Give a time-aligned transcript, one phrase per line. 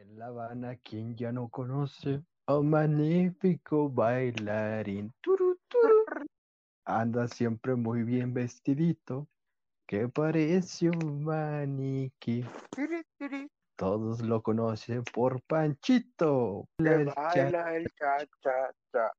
[0.00, 5.12] En La Habana, quien ya no conoce a un magnífico bailarín.
[5.20, 6.24] Turu, turu.
[6.86, 9.28] Anda siempre muy bien vestidito,
[9.86, 12.42] que parece un maniquí.
[13.76, 16.66] Todos lo conocen por Panchito.
[16.78, 19.12] que El cha- baila el cha-cha-cha.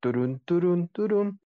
[0.00, 1.38] turun, turun, turun.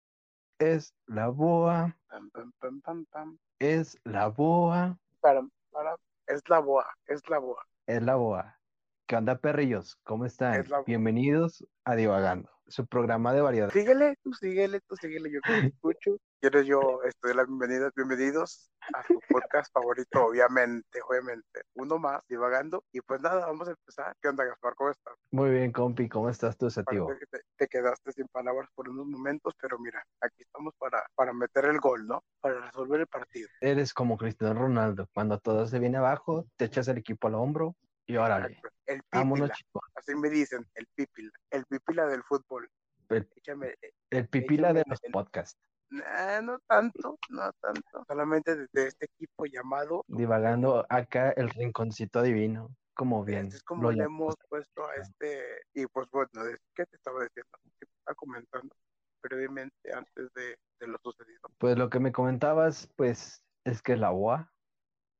[0.59, 3.39] Es la boa, Pam, pam, pam, pam, pam.
[3.59, 5.97] es la boa, Para, para.
[6.27, 7.63] Es la boa, es la boa.
[7.87, 8.59] Es la boa.
[9.07, 9.99] ¿Qué onda, perrillos?
[10.03, 10.65] ¿Cómo están?
[10.71, 10.83] La.
[10.83, 13.71] Bienvenidos a Divagando, su programa de variedad.
[13.71, 16.17] Síguele, tú síguele, tú síguele, yo te escucho.
[16.41, 21.65] Quieres yo, estoy las bienvenidas, bienvenidos a su podcast favorito, obviamente, obviamente.
[21.75, 22.83] Uno más, divagando.
[22.93, 24.17] Y pues nada, vamos a empezar.
[24.23, 24.75] ¿Qué onda, Gaspar?
[24.75, 25.15] ¿Cómo estás?
[25.33, 27.09] Muy bien, compi, ¿cómo estás tú, Sativo?
[27.09, 31.35] Que te, te quedaste sin palabras por unos momentos, pero mira, aquí estamos para, para
[31.35, 32.25] meter el gol, ¿no?
[32.41, 33.51] Para resolver el partido.
[33.61, 37.77] Eres como Cristiano Ronaldo, cuando todo se viene abajo, te echas el equipo al hombro
[38.07, 38.61] y órale.
[38.87, 39.83] El pípila, chicos.
[39.95, 42.69] así me dicen, el pípila, el pípila del fútbol.
[43.09, 48.05] El, Échame, eh, el pipila de Échame los el- podcasts, nah, no tanto, no tanto.
[48.09, 53.47] Solamente desde este equipo llamado, divagando acá el rinconcito divino, como bien.
[53.47, 56.31] este es como le hemos puesto a este, y pues bueno,
[56.75, 57.51] ¿qué te estaba diciendo?
[57.79, 58.75] ¿Qué te estaba comentando
[59.23, 61.41] brevemente antes de, de lo sucedido?
[61.59, 64.53] Pues lo que me comentabas, pues es que la boa,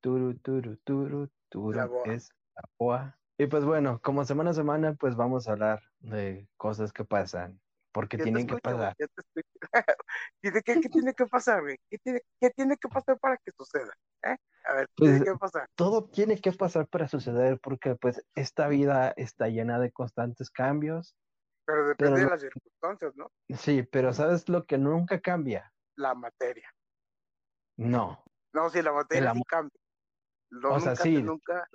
[0.01, 2.29] turu, turu, turu, turu, es
[3.37, 7.59] Y pues bueno, como semana a semana, pues vamos a hablar de cosas que pasan,
[7.91, 8.95] porque Ya tienen que escucho, pasar.
[8.97, 9.47] ya te escucho.
[10.41, 11.77] ¿Y de qué, qué tiene que pasar, güey?
[11.89, 13.93] ¿Qué tiene, ¿Qué tiene que pasar para que suceda?
[14.23, 14.37] ¿Eh?
[14.67, 15.67] A ver, ¿qué Pues, tiene que pasar?
[15.75, 21.17] todo tiene que pasar para suceder porque pues esta vida está llena de constantes cambios.
[21.65, 23.31] Pero depende pero de las circunstancias, ¿no?
[23.57, 25.73] Sí, pero ¿sabes lo que nunca cambia?
[25.97, 26.69] La materia.
[27.77, 29.77] No, No, sí, la materia sí cambia.
[30.51, 31.21] Lo, O sea, sí.
[31.21, 31.67] nunca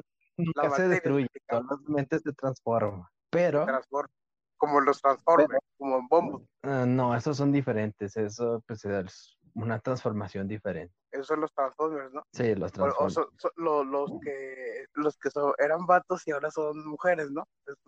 [0.45, 3.11] nunca se destruye, solamente se transforma.
[3.31, 4.11] Pero transforma.
[4.57, 6.43] Como los Transformers, como en Bombo.
[6.65, 10.95] ah, no, esos son diferentes, eso pues es una transformación diferente.
[11.11, 12.23] Esos son los Transformers, ¿no?
[12.33, 13.27] Sí, los O, o son
[13.57, 17.45] lo- los que, los que son, eran vatos y ahora son mujeres, ¿no?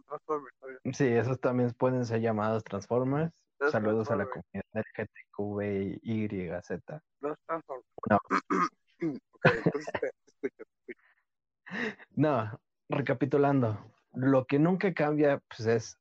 [0.06, 0.56] Transformers.
[0.60, 0.78] obvio.
[0.94, 3.30] Sí, esos también pueden ser llamados Transformers.
[3.60, 4.64] Los Saludos a la Transformers.
[4.72, 7.00] comunidad LGTQIYZ.
[7.20, 7.86] Los Transformers.
[8.10, 8.18] No.
[9.34, 10.64] ok, entonces te escucho.
[12.14, 15.98] No, recapitulando, lo que nunca cambia pues es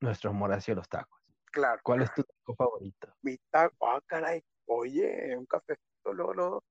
[0.00, 1.20] nuestro amor hacia los tacos.
[1.52, 1.80] Claro.
[1.84, 3.14] ¿Cuál es tu taco favorito?
[3.22, 4.42] Mi taco, ah, caray.
[4.66, 6.64] Oye, un cafecito, luego, luego.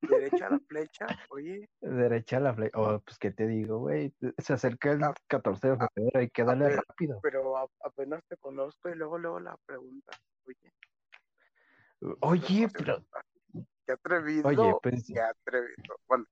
[0.00, 1.68] Derecha a la flecha, oye.
[1.80, 2.78] Derecha a la flecha.
[2.78, 4.14] Oh, pues qué te digo, güey.
[4.38, 6.76] Se acerca el Ah, 14 de febrero, hay que darle ver.
[6.88, 7.20] rápido.
[7.22, 10.12] Pero apenas te conozco y luego, luego la pregunta.
[10.46, 10.72] Oye.
[12.20, 13.04] Oye, pues, pero,
[13.86, 14.48] Qué atrevido.
[14.48, 15.96] oye, pues, Qué atrevido.
[16.08, 16.24] Bueno,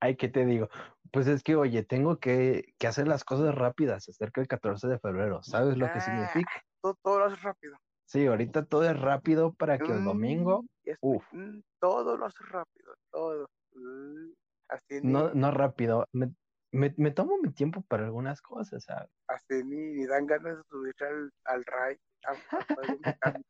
[0.00, 0.68] ay, ¿qué te digo?
[1.12, 4.04] Pues es que, oye, tengo que, que hacer las cosas rápidas.
[4.04, 5.42] Se acerca el 14 de febrero.
[5.42, 6.62] ¿Sabes lo que Ah, significa?
[6.80, 7.76] todo, todo lo haces rápido.
[8.06, 12.48] Sí, ahorita todo es rápido para que el domingo, Mm, uf, mm, todo lo haces
[12.48, 13.46] rápido, todo.
[13.74, 14.32] Mm,
[14.68, 16.06] así ni, no, no rápido.
[16.12, 16.34] Me,
[16.72, 19.10] me, me tomo mi tiempo para algunas cosas, ¿sabes?
[19.28, 21.96] así ni, ni dan ganas de subir al, al RAI.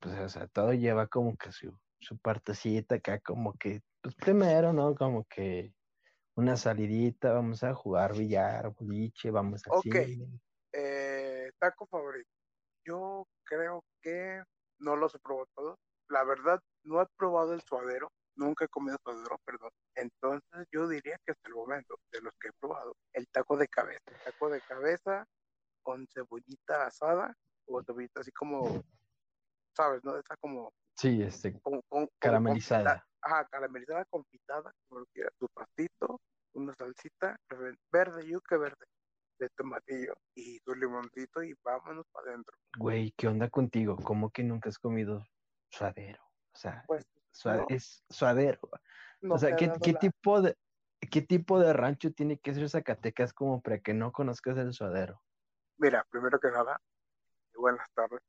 [0.00, 4.72] Pues, o sea, todo lleva como que su, su partecita acá, como que, pues primero,
[4.72, 4.94] ¿no?
[4.94, 5.74] Como que
[6.34, 9.96] una salidita, vamos a jugar billar, boliche, vamos al Ok.
[10.72, 12.30] Eh, taco favorito.
[12.84, 14.42] Yo creo que
[14.78, 15.78] no los he probado todos.
[16.08, 18.10] La verdad, no he probado el suadero.
[18.34, 19.70] Nunca he comido suadero, perdón.
[19.94, 23.68] Entonces yo diría que hasta el momento de los que he probado, el taco de
[23.68, 24.00] cabeza.
[24.06, 25.26] El taco de cabeza
[25.82, 27.34] con cebollita asada
[27.66, 28.82] o cebollita así como,
[29.76, 30.02] ¿sabes?
[30.02, 30.16] ¿No?
[30.16, 33.06] Esa como, Sí, este, como- como caramelizada.
[33.22, 35.32] Ajá, caramelizada, confitada, como lo quieras.
[35.38, 36.20] Tu pastito,
[36.54, 37.36] una salsita
[37.90, 38.84] verde, yuca verde,
[39.38, 42.56] de tomatillo y tu limoncito y vámonos para adentro.
[42.78, 43.96] Güey, ¿qué onda contigo?
[43.96, 45.24] ¿Cómo que nunca has comido
[45.70, 46.22] suadero?
[46.52, 47.04] O sea, Pues
[47.44, 48.58] no, es suadero.
[49.20, 50.56] no o sea, ¿qué, dado qué la- tipo de,
[51.10, 55.22] qué tipo de rancho tiene que ser Zacatecas como para que no conozcas el suadero?
[55.78, 56.80] Mira, primero que nada,
[57.56, 58.20] buenas tardes.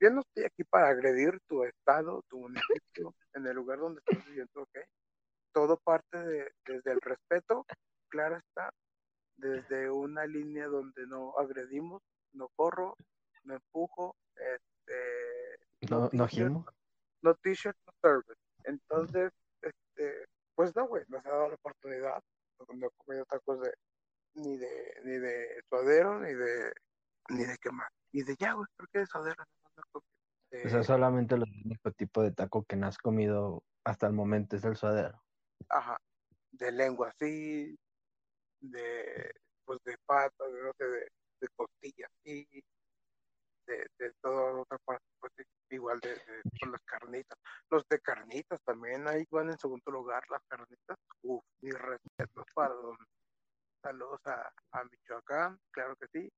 [0.00, 4.24] Yo no estoy aquí para agredir tu estado, tu municipio, en el lugar donde estás
[4.26, 4.78] viviendo, ¿ok?
[5.52, 7.66] Todo parte de, desde el respeto,
[8.08, 8.70] claro está,
[9.36, 12.02] desde una línea donde no agredimos,
[12.32, 12.96] no corro,
[13.44, 16.52] no empujo, este, ¿No, no t-shirt,
[17.22, 18.40] no t-shirt, no service.
[18.64, 22.22] Entonces, este, pues no, güey, nos ha dado la oportunidad,
[22.58, 23.74] no, he comido tacos de,
[24.34, 26.72] ni de, ni de suadero, ni de,
[27.30, 29.44] ni de qué más, ni de ya, güey, creo que de suadero,
[29.92, 30.06] comido.
[30.64, 34.56] O sea, solamente el único tipo de taco que no has comido hasta el momento
[34.56, 35.22] es el suadero.
[35.68, 35.96] ajá,
[36.52, 37.76] de lengua así,
[38.60, 39.32] de
[39.64, 41.08] pues de patas, de, no sé, de,
[41.40, 42.44] de costillas y
[43.66, 45.32] de, de toda otra parte, pues
[45.70, 47.38] igual de, de las carnitas.
[47.70, 50.98] Los de carnitas también, ahí van en segundo lugar las carnitas.
[51.22, 52.96] Uf, mis respetos para don
[53.82, 56.32] Saludos a, a Michoacán, claro que sí.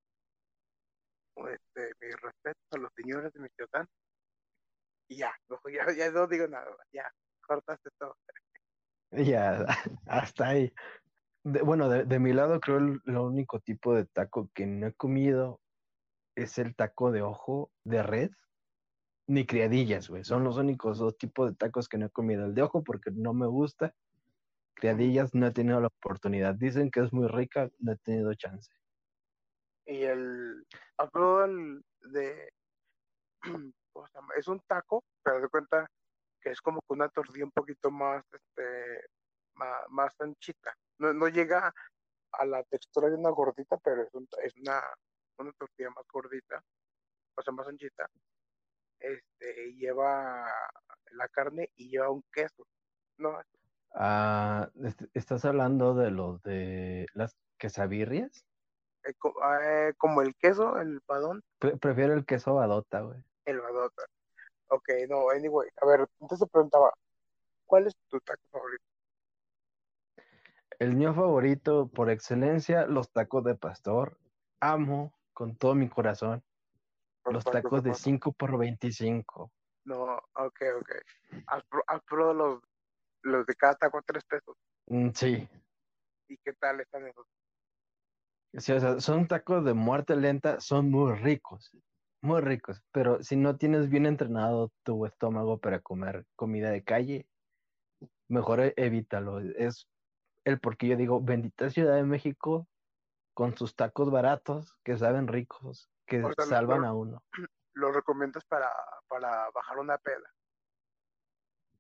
[1.37, 3.87] Este, mis respetos a los señores de Michoacán.
[5.09, 5.35] Y ya,
[5.73, 7.11] ya, ya no digo nada, ya,
[7.47, 8.17] cortaste todo.
[9.11, 9.65] Ya,
[10.07, 10.73] hasta ahí.
[11.45, 14.93] De- bueno, de, de mi lado creo el, único tipo de taco que no he
[14.93, 15.61] comido
[16.35, 18.33] es el taco de ojo de res,
[19.29, 20.25] ni criadillas, güey.
[20.25, 22.45] Son los únicos dos tipos de tacos que no he comido.
[22.45, 23.95] El de ojo porque no me gusta.
[24.75, 26.57] Criadillas no he tenido la oportunidad.
[26.57, 28.69] Dicen que es muy rica, no he tenido chance.
[29.87, 30.65] Y el,
[31.45, 32.53] el de,
[33.93, 34.35] ¿cómo se llama?
[34.37, 35.87] Es un taco, pero de cuenta
[36.41, 39.07] que es como que una tortilla un poquito más, este,
[39.55, 40.75] más, más anchita.
[40.99, 41.73] No, no llega
[42.33, 44.83] a la textura de una gordita, pero es, un- es una,
[45.39, 46.63] una tortilla más gordita,
[47.37, 48.07] o sea, más anchita.
[48.99, 50.47] Este, lleva
[51.13, 52.67] la carne y lleva un queso.
[53.19, 53.41] No,
[53.97, 58.45] Ah, est- ¿estás hablando de los de las quesabirrias?
[59.05, 59.15] Eh,
[59.63, 63.19] eh, como el queso, el badón, Pre- prefiero el queso badota, güey.
[63.45, 64.03] el badota.
[64.69, 65.69] Ok, no, anyway.
[65.83, 66.93] A ver, entonces preguntaba,
[67.67, 68.85] ¿cuál es tu taco favorito?
[70.79, 74.19] El mío favorito por excelencia, los tacos de pastor.
[74.61, 76.43] Amo con todo mi corazón
[77.27, 78.13] los tacos de pastor?
[78.13, 79.51] 5 por 25.
[79.85, 80.91] No, ok, ok.
[81.47, 82.61] ¿Has, pro- has probado los,
[83.23, 84.57] los de cada taco a tres pesos?
[84.87, 85.49] Mm, sí,
[86.29, 87.27] ¿Y qué tal están esos?
[88.59, 91.71] Sí, o sea, son tacos de muerte lenta, son muy ricos,
[92.21, 97.29] muy ricos, pero si no tienes bien entrenado tu estómago para comer comida de calle,
[98.29, 99.41] mejor e- evítalo.
[99.41, 99.89] Es
[100.45, 102.69] el porque yo digo, bendita Ciudad de México
[103.35, 107.23] con sus tacos baratos que saben ricos, que O sea, salvan lo- a uno.
[107.75, 108.71] ¿Lo recomiendas para,
[109.09, 110.33] para bajar una peda?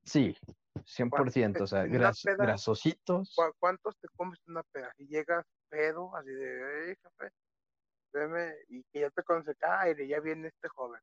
[0.02, 0.36] Sí,
[0.84, 3.34] 100%, o sea, una gras- peda, grasositos.
[3.36, 4.92] ¿Cu- ¿Cuántos te comes una peda?
[4.96, 7.34] Si llegas pedo, así de, hey, jefe,
[8.12, 11.00] veme, y que ya te conoce, ay, ya viene este joven.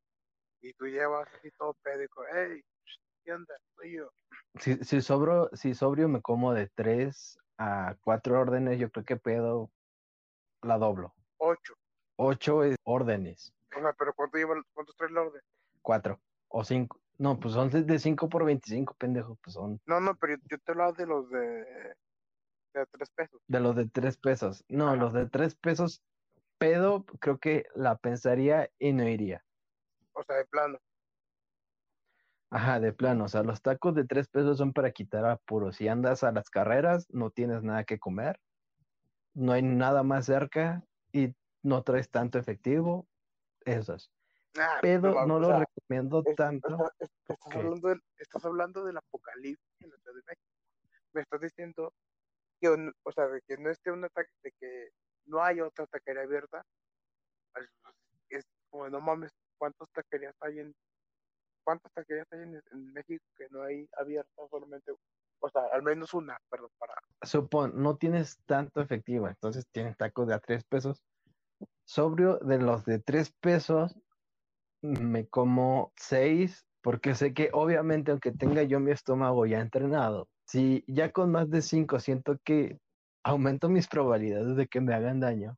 [0.62, 2.62] Y tú llevas así todo pedo y hey,
[3.24, 3.54] ¿qué onda?
[3.76, 4.10] Soy yo.
[4.60, 9.18] Si, si, sobro, si sobrio me como de tres a cuatro órdenes, yo creo que
[9.18, 9.70] pedo
[10.62, 11.14] la doblo.
[11.38, 11.74] Ocho.
[12.16, 15.42] Ocho es órdenes, O sea, pero ¿cuánto lleva, cuántos trae el orden?
[15.82, 17.02] cuatro o cinco.
[17.18, 20.58] No, pues son de cinco por 25, pendejo, pues son No, no, pero yo, yo
[20.60, 21.96] te hablo de los de,
[22.74, 23.42] de tres pesos.
[23.48, 24.64] de los de tres pesos.
[24.70, 24.96] No, Ajá.
[24.96, 26.04] los de tres pesos,
[26.58, 29.44] pedo, creo que la pensaría y no iría.
[30.14, 30.78] O sea, de plano.
[32.50, 35.78] Ajá, de plano, o sea, los tacos de tres pesos son para quitar apuros.
[35.78, 38.42] Si andas a las carreras, no tienes nada que comer,
[39.34, 40.84] no hay nada más cerca
[41.14, 41.34] y
[41.64, 43.08] no traes tanto efectivo,
[43.64, 44.12] esos.
[44.60, 46.68] Ah, Pero va, no o lo sea, recomiendo es- tanto.
[46.68, 51.00] está- es- estás, hablando del, estás hablando del apocalipsis en la Ciudad de México.
[51.14, 51.94] Me estás diciendo
[52.62, 54.90] que, o sea, de que no esté un ataque, de que
[55.26, 56.64] no hay otra taquería abierta.
[57.56, 57.70] Es,
[58.30, 60.76] es como, no mames, ¿cuántas taquerías hay en,
[61.64, 64.94] cuántas taquerías hay en, en México que no hay abiertas solamente,
[65.40, 66.94] o sea, al menos una, perdón, para,
[67.24, 71.04] Supón, no tienes tanto efectivo, entonces tienes tacos de a tres pesos.
[71.86, 73.96] Sobrio de los de tres pesos,
[74.82, 80.84] me como seis, porque sé que obviamente aunque tenga yo mi estómago ya entrenado, si
[80.88, 82.80] ya con más de cinco siento que
[83.24, 85.58] aumento mis probabilidades de que me hagan daño.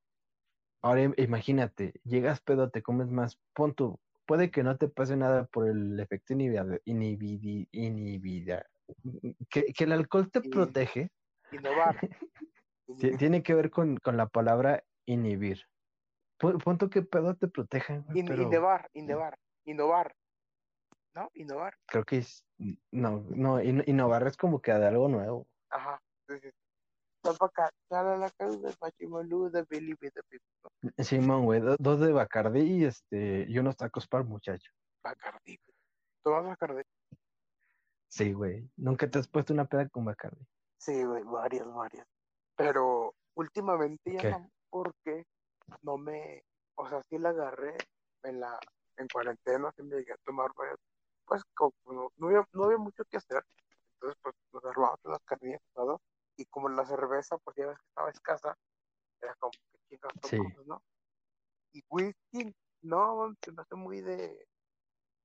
[0.82, 5.16] Ahora im- imagínate, llegas pedo, te comes más, pon tú, puede que no te pase
[5.16, 8.66] nada por el efecto inhibida, inhibidi- inhibida,
[9.50, 11.10] que, que el alcohol te Y- protege,
[11.52, 11.96] innovar.
[13.00, 15.62] Ti- Tiene que ver con, con la palabra inhibir.
[16.38, 17.48] Pu- Punto que pedo te
[18.14, 20.16] In- pero Innovar, innovar, innovar.
[21.16, 21.30] ¿No?
[21.36, 21.76] Innovar.
[21.86, 22.44] creo que es,
[22.92, 25.48] no, no, in- innovar es como que de algo nuevo.
[25.70, 26.02] Ajá.
[30.98, 34.72] Simón, güey, do- dos de Bacardí y este, y unos tacos para el muchacho.
[35.04, 35.58] Bacardi.
[35.58, 35.76] güey.
[36.24, 36.82] ¿Tomas Bacardi?
[38.10, 38.70] Sí, güey.
[38.76, 40.46] ¿Nunca te has puesto una peda con Bacardí?
[40.78, 42.08] Sí, güey, varias, varias.
[42.56, 45.26] Pero últimamente ya no, porque
[45.82, 46.44] no me,
[46.76, 47.78] o sea, sí la agarré
[48.24, 48.60] en la,
[48.98, 50.78] en cuarentena, sí me llegué a tomar varias,
[51.26, 53.44] pues como no, no había, no había mucho que hacer,
[53.94, 55.62] entonces pues nos armábamos las carnillas
[56.36, 58.58] y como la cerveza, pues ya ves que estaba escasa,
[59.22, 60.38] era como que chicas Sí.
[60.38, 60.84] tomamos, ¿no?
[61.74, 64.48] Y whisky, no, se me hace muy de,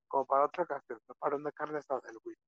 [0.07, 2.43] como para otra ocasión, no para una carne asada, el whisky.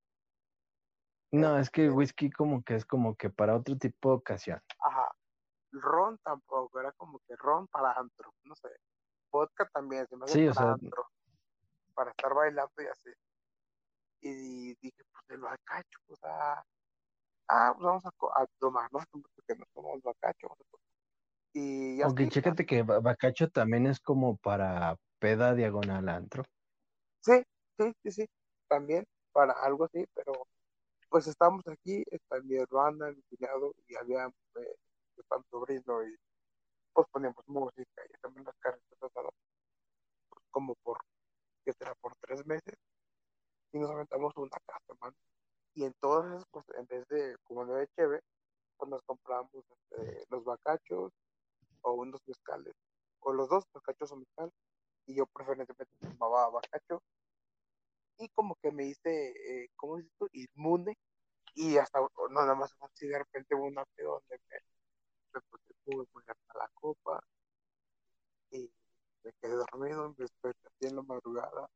[1.31, 4.61] No, es que el whisky como que es como que para otro tipo de ocasión.
[4.79, 5.11] Ajá.
[5.71, 8.69] ron tampoco, era como que ron para antro, no sé.
[9.31, 11.07] Vodka también, se me hace Sí, o para sea, antro,
[11.93, 13.09] para estar bailando y así.
[14.21, 16.63] Y dije, pues el bacacho, pues ah,
[17.49, 18.09] ah, pues vamos a,
[18.41, 18.89] a tomar.
[18.91, 20.47] Porque nos tomamos bacacho.
[21.53, 26.43] Y ya aunque chécate que ba- bacacho también es como para peda diagonal antro.
[27.21, 27.43] sí,
[27.77, 28.25] sí, sí, sí,
[28.67, 30.47] también para algo así, pero
[31.09, 34.75] pues estábamos aquí, está mi hermana, mi cuñado, y había eh,
[35.17, 36.15] mi sobrino, y
[36.93, 38.97] pues poníamos música, y también las carretas
[40.29, 40.99] pues, como por,
[41.65, 41.95] ¿qué será?
[41.95, 42.75] Por tres meses,
[43.73, 45.13] y nos aventamos una casa, man.
[45.73, 48.21] Y entonces, pues en vez de, como de cheve,
[48.77, 51.13] pues nos compramos este, los bacachos
[51.81, 52.73] o unos mezcales,
[53.21, 54.51] o los dos, bacachos o mezcal,
[55.05, 57.01] y yo preferentemente tomaba bacacho,
[58.17, 60.27] y como que me hice, eh, ¿cómo dices tú?
[60.33, 60.97] Inmune,
[61.55, 64.57] y hasta, no, nada más así de repente hubo una que donde me,
[65.33, 67.21] me puse muy, muy harta la copa,
[68.51, 68.69] y
[69.23, 71.69] me quedé dormido, me desperté en la madrugada,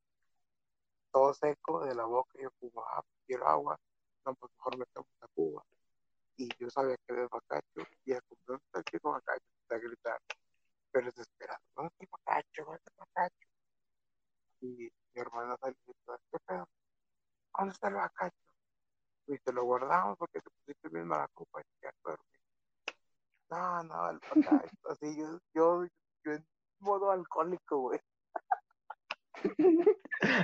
[1.15, 3.79] todo seco de la boca, y yo como, ah, quiero agua,
[4.25, 5.63] no, pues mejor me tomo una cuba,
[6.36, 9.45] y yo sabía que era el bacacho, y a como, ¿dónde está el chico bacacho?
[9.62, 10.25] Está gritando,
[10.91, 12.65] pero desesperado, ¿dónde está el bacacho?
[12.65, 13.48] ¿Dónde está el bacacho?
[14.60, 16.67] Y mi hermana salió y dijo, ¿qué pedo?
[17.57, 18.36] ¿Dónde está el bacacho?
[19.27, 22.43] Y te lo guardamos porque te pusiste bien mala copa y te dormido.
[23.51, 25.86] No, no, el bacacho, así yo, yo,
[26.25, 26.45] yo en
[26.79, 28.01] modo alcohólico, güey.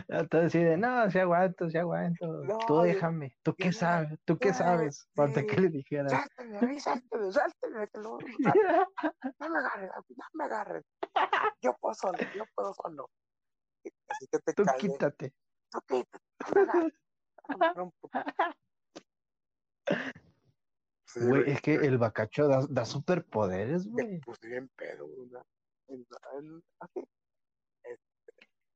[0.09, 2.27] Entonces así de, no, sí aguanto, sí aguanto.
[2.43, 3.35] No, Tú déjame.
[3.43, 4.19] ¿Tú qué sabes?
[4.25, 5.07] ¿Tú qué sabes?
[5.15, 5.47] Falta sí.
[5.47, 6.11] que le dijeras.
[6.11, 8.17] Sáltame, sáltame, sáltame, que lo,
[9.39, 10.83] no me agarren, no me agarren.
[11.61, 13.09] Yo puedo solo, yo puedo solo.
[14.09, 14.79] Así que te Tú cagué.
[14.79, 15.33] quítate.
[15.71, 16.93] Tú quítate, no me agarren.
[21.05, 24.19] Sí, Güey, güey, es que el bacacho da, da superpoderes, me güey.
[24.21, 25.41] puse bien pedo, una,
[26.79, 27.03] así.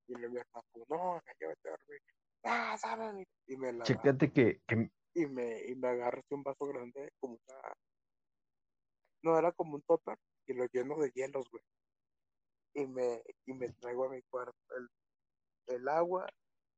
[0.07, 1.21] Y le me como, no, a
[1.63, 2.01] dormir.
[2.43, 2.77] Ah.
[3.47, 7.09] Y me la Chécate que, que y me, y me agarré así un vaso grande,
[7.19, 7.73] como una,
[9.23, 11.63] no, era como un topper, y lo lleno de hielos, güey.
[12.73, 14.89] Y me, y me traigo a mi cuarto el,
[15.75, 16.27] el agua,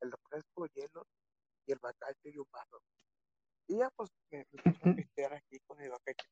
[0.01, 1.05] el refresco, hielo,
[1.65, 2.79] y el bacacho y un vaso.
[3.67, 6.27] Y ya, pues, me, me puse a pistear aquí con el bacacho.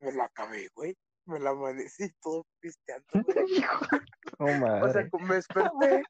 [0.00, 0.96] Me lo acabé, güey.
[1.26, 3.46] Me la amanecí todo pisteando, güey.
[4.40, 6.04] Oh, O sea, me desperté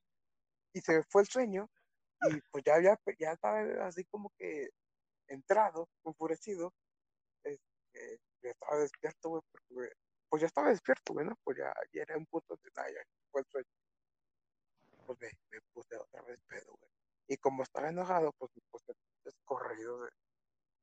[0.79, 1.69] y se me fue el sueño
[2.31, 4.71] y pues ya, ya, ya estaba así como que
[5.29, 6.73] entrado, enfurecido.
[7.45, 9.93] Este, ya estaba despierto, güey, porque
[10.29, 11.37] pues ya estaba despierto, güey, ¿no?
[11.45, 13.69] Pues ya, ya era un punto de nada, ya fue el sueño.
[15.07, 16.91] Pues me, me puse otra vez pedo, güey.
[17.29, 18.93] Y como estaba enojado, pues me puse
[19.25, 20.11] escorrido de,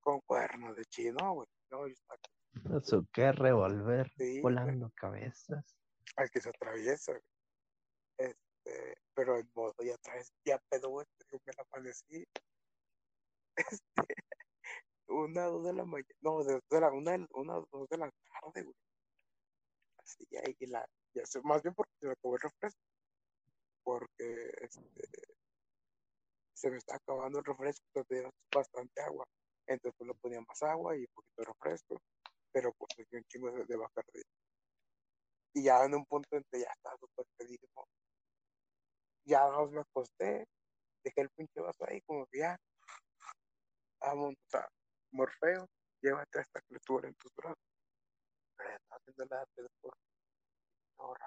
[0.02, 1.48] con cuernos de chino, güey.
[1.70, 2.20] No, yo estaba
[3.14, 5.76] que revolver, Sí, volando cabezas.
[6.16, 7.24] al que se atraviesa, güey.
[8.18, 8.45] Este,
[9.14, 12.26] pero en modo ya traes ya pedo, güey, me la amanecí.
[13.88, 14.16] Este,
[15.08, 18.64] una, dos de la mañana, no, de, de la, una, una, dos de la tarde,
[18.64, 18.76] güey.
[19.98, 22.82] Así, ya, y la, ya más bien porque se me acabó el refresco,
[23.84, 25.36] porque este,
[26.54, 29.26] se me está acabando el refresco, entonces bastante agua.
[29.68, 32.02] Entonces pues, le ponía más agua y un poquito de refresco,
[32.52, 34.22] pero pues me un chingo de, de Bacardí.
[35.54, 37.88] Y ya en un punto en que ya estaba súper pedísimo,
[39.26, 40.48] ya más me acosté,
[41.04, 42.58] dejé el pinche vaso ahí, como que ya,
[44.00, 44.68] vamos, o sea,
[45.12, 45.68] Morfeo,
[46.02, 47.58] llévate a esta criatura en tus brazos.
[48.58, 51.18] Pero estaba haciendo de por.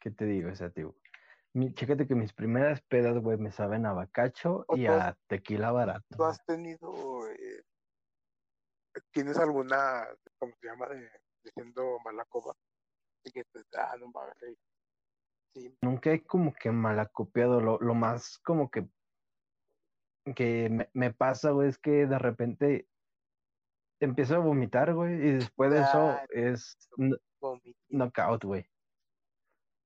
[0.00, 0.50] ¿Qué te digo?
[0.50, 0.94] O sea, tío.
[1.54, 5.70] Mi, chécate que mis primeras pedas, güey, me saben a bacacho y has- a tequila
[5.70, 6.04] barato.
[6.16, 7.62] ¿Tú has tenido, eh,
[9.12, 10.06] tienes alguna,
[10.38, 10.88] ¿cómo se llama?
[10.88, 11.08] De,
[11.42, 12.54] diciendo malacoba.
[13.22, 14.36] Y que te, ah, no mames,
[15.54, 15.76] sí.
[15.80, 17.60] Nunca he como que malacopiado.
[17.60, 18.88] Lo, lo más como que,
[20.34, 22.88] que me, me pasa, güey, es que de repente
[24.00, 26.76] empiezo a vomitar, güey, y después de eso Ah, es
[27.88, 28.66] knockout, güey.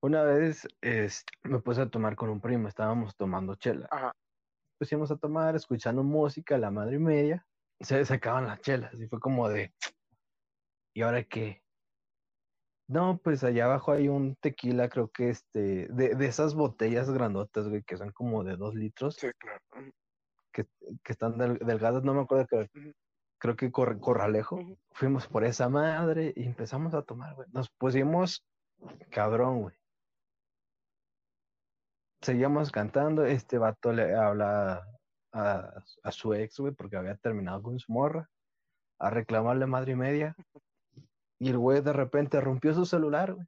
[0.01, 3.89] Una vez es, me puse a tomar con un primo, estábamos tomando chela.
[3.91, 4.13] Ajá.
[4.79, 7.47] Pusimos a tomar, escuchando música, la madre y media.
[7.81, 9.75] Se sacaban las chelas y fue como de,
[10.95, 11.65] ¿y ahora qué?
[12.89, 17.69] No, pues allá abajo hay un tequila, creo que este, de, de esas botellas grandotas,
[17.69, 19.61] güey, que son como de dos litros, Sí, claro.
[20.53, 20.65] Que,
[21.05, 22.71] que están del- delgadas, no me acuerdo que,
[23.39, 24.57] creo que Cor- Corralejo.
[24.57, 24.79] ujú.
[24.93, 27.47] Fuimos por esa madre y empezamos a tomar, güey.
[27.53, 28.45] Nos pusimos
[29.11, 29.77] cabrón, güey.
[32.23, 34.83] Seguíamos cantando, este vato le habla
[35.33, 38.29] a, a su ex, güey, porque había terminado con su morra.
[38.99, 40.35] a reclamarle madre y media.
[41.41, 43.47] Y el güey de repente rompió su celular, güey.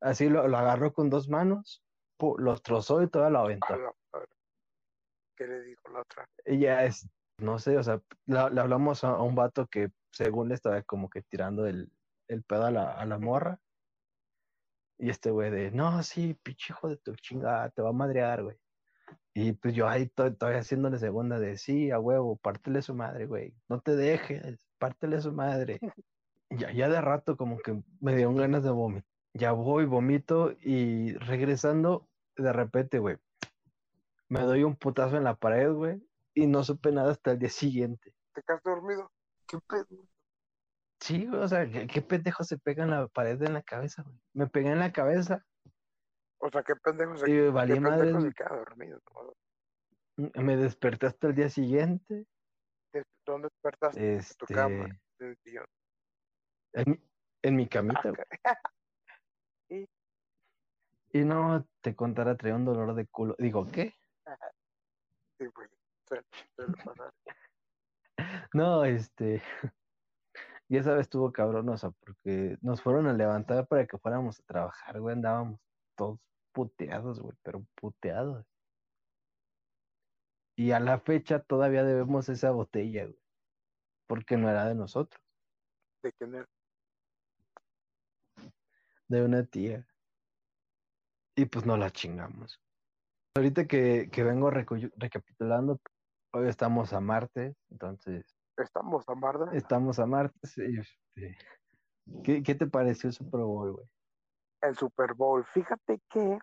[0.00, 1.82] Así lo, lo agarró con dos manos,
[2.18, 3.74] pu- los trozó y todavía lo aventó.
[3.74, 4.28] A la madre.
[5.36, 6.28] ¿Qué le dijo la otra?
[6.46, 10.48] Ya es, no sé, o sea, la- le hablamos a, a un vato que según
[10.48, 11.90] le estaba como que tirando el,
[12.28, 13.60] el pedo a la, a la morra.
[14.98, 18.42] Y este güey de, no, sí, pinche hijo de tu chingada, te va a madrear,
[18.42, 18.56] güey.
[19.34, 23.26] Y pues yo ahí to- todavía haciéndole segunda de, sí, a huevo, pártele su madre,
[23.26, 23.54] güey.
[23.68, 25.78] No te dejes, pártele su madre.
[26.58, 29.08] Ya, ya de rato como que me dieron ganas de vomitar.
[29.34, 33.18] Ya voy, vomito y regresando, de repente, güey,
[34.28, 36.02] me doy un putazo en la pared, güey,
[36.34, 38.14] y no supe nada hasta el día siguiente.
[38.34, 39.10] ¿Te quedaste dormido?
[39.46, 39.86] ¿Qué pedo?
[41.00, 44.02] Sí, güey, o sea, ¿qué, qué pendejo se pega en la pared en la cabeza,
[44.02, 44.18] güey?
[44.32, 45.44] Me pegué en la cabeza
[46.38, 49.00] O sea, qué pendejo se, y qué valí madre, pendejo se queda dormido.
[49.14, 49.32] ¿no?
[50.42, 52.26] me desperté hasta el día siguiente.
[53.26, 54.00] ¿Dónde despertaste?
[54.00, 54.88] En tu Este, cama,
[55.44, 55.66] sillón.
[56.76, 57.00] En, mi-
[57.42, 58.12] en mi camita.
[61.12, 63.34] Y no te contara, traía un dolor de culo.
[63.38, 63.94] Digo, ¿qué?
[65.38, 65.70] Sí, pues.
[68.52, 69.42] No, este,
[70.68, 75.00] y esa vez estuvo cabronosa porque nos fueron a levantar para que fuéramos a trabajar,
[75.00, 75.60] güey, andábamos
[75.96, 76.18] todos
[76.52, 78.46] puteados, güey, pero puteados.
[80.56, 83.18] Y a la fecha todavía debemos esa botella, güey,
[84.06, 85.20] porque no era de nosotros,
[86.02, 86.46] ¿De quién era?
[89.08, 89.86] De una tía.
[91.36, 92.60] Y pues no la chingamos.
[93.36, 95.80] Ahorita que, que vengo recapitulando,
[96.32, 99.50] hoy estamos a martes, entonces Estamos a Marda.
[99.52, 100.56] estamos a martes.
[100.56, 101.38] y, este,
[102.24, 103.86] ¿qué, qué te pareció el Super Bowl, güey?
[104.62, 105.44] el Super Bowl.
[105.52, 106.38] Fíjate que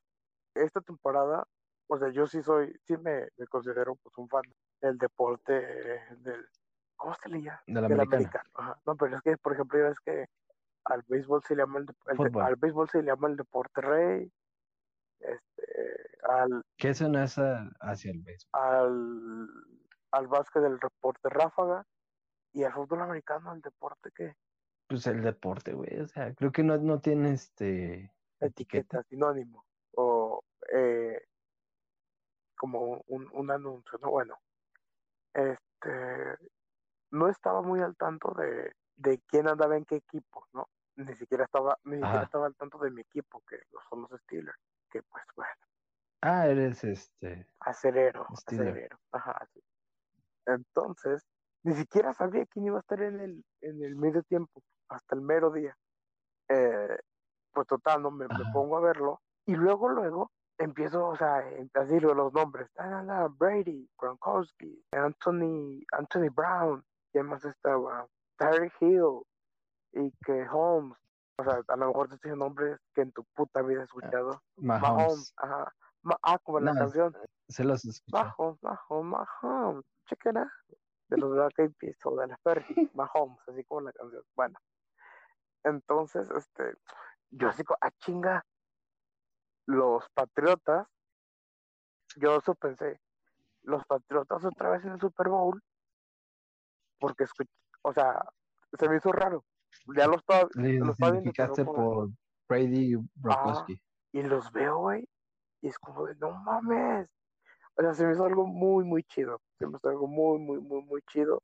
[0.53, 1.47] esta temporada,
[1.87, 4.43] o sea, yo sí soy, sí me, me considero pues un fan
[4.81, 5.53] del deporte
[6.19, 6.47] del,
[6.95, 7.63] ¿cómo se le llama?
[7.65, 8.49] De la Del americano.
[8.53, 8.79] Ajá.
[8.85, 10.27] No, pero es que, por ejemplo, ves que
[10.85, 14.31] al béisbol se le llama el, el al béisbol se le llama el deporte rey,
[15.19, 16.63] este, al,
[17.09, 18.51] no es a- hacia el béisbol.
[18.51, 19.49] al,
[20.11, 21.85] al básquet el deporte ráfaga
[22.53, 24.35] y al fútbol americano el deporte que
[24.87, 25.99] Pues el deporte, güey.
[26.01, 28.99] O sea, creo que no, no tiene este etiqueta.
[28.99, 29.65] etiqueta, sinónimo,
[29.95, 30.43] o
[30.73, 31.21] eh,
[32.57, 34.11] como un, un anuncio, ¿no?
[34.11, 34.37] Bueno,
[35.33, 36.37] este,
[37.11, 40.67] no estaba muy al tanto de, de quién andaba en qué equipo, ¿no?
[40.95, 43.57] Ni siquiera estaba, ni siquiera estaba al tanto de mi equipo, que
[43.89, 44.57] son los Steelers,
[44.91, 45.51] que pues bueno,
[46.21, 47.47] Ah, eres este.
[47.59, 48.67] acerero, Steeler.
[48.69, 49.61] acerero, ajá, sí.
[50.45, 51.25] Entonces,
[51.63, 55.21] ni siquiera sabía quién iba a estar en el, en el medio tiempo, hasta el
[55.21, 55.75] mero día.
[56.49, 56.97] Eh,
[57.51, 61.93] pues total, no me, me pongo a verlo y luego, luego empiezo, o sea, así
[61.95, 62.69] digo los nombres,
[63.37, 68.07] Brady, Gronkowski, Anthony, Anthony Brown, ¿quién más estaba?
[68.37, 69.21] Tyreek Hill
[69.93, 70.97] y que Holmes,
[71.37, 73.85] o sea, a lo mejor te estoy diciendo nombres que en tu puta vida has
[73.85, 74.41] escuchado.
[74.57, 75.33] Mahomes, Mahomes.
[75.37, 75.73] ajá.
[76.03, 77.15] Ma- ah, como la No, canción.
[77.47, 78.17] Se los escuchó.
[78.17, 80.47] Mahomes, Mahomes, Mahomes, check it out.
[81.09, 84.23] De los Black Eyed Peas o de la Fergie, Mahomes, así como la canción.
[84.35, 84.57] Bueno,
[85.63, 86.73] entonces, este,
[87.31, 88.45] yo así, co- a chinga,
[89.65, 90.87] los Patriotas,
[92.17, 92.99] yo eso pensé,
[93.61, 95.61] los Patriotas otra vez en el Super Bowl,
[96.99, 97.51] porque escuché,
[97.83, 98.25] o sea,
[98.77, 99.45] se me hizo raro.
[99.95, 102.09] Ya lo estaba, Le lo estaba viendo, identificaste por
[102.47, 103.81] Brady y Gronkowski.
[104.11, 105.07] y los veo, güey,
[105.61, 107.09] y es como de, no mames.
[107.75, 109.41] O sea, se me hizo algo muy, muy chido.
[109.57, 111.41] Se me hizo algo muy, muy, muy, muy chido.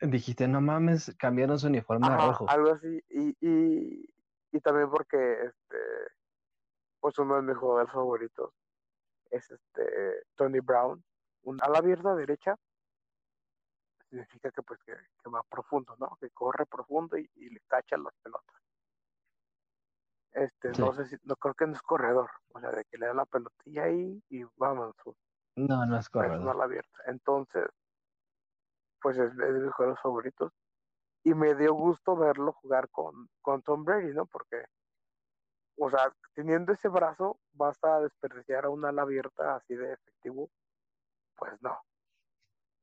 [0.00, 2.46] Dijiste, no mames, cambiaron su uniforme a rojo.
[2.48, 3.04] algo así.
[3.10, 4.14] Y, y,
[4.50, 5.78] y también porque, este,
[7.00, 8.52] pues uno de mis jugadores favoritos
[9.30, 11.04] es este Tony Brown.
[11.42, 12.56] Un ala abierta derecha
[14.12, 16.16] significa que pues que, que va profundo, ¿no?
[16.20, 18.62] Que corre profundo y, y le cacha las pelotas.
[20.32, 23.06] Este, no sé si, no creo que no es corredor, o sea, de que le
[23.06, 25.16] da la pelotilla ahí y vamos, su-
[25.56, 26.50] No, no es correcto.
[26.50, 26.98] ala abierta.
[27.06, 27.66] Entonces,
[29.00, 30.52] pues es, es de mis jugadores favoritos.
[31.24, 34.26] Y me dio gusto verlo jugar con, con Tom Brady, ¿no?
[34.26, 34.64] Porque,
[35.76, 40.50] o sea, teniendo ese brazo, basta desperdiciar a una ala abierta así de efectivo.
[41.36, 41.78] Pues no.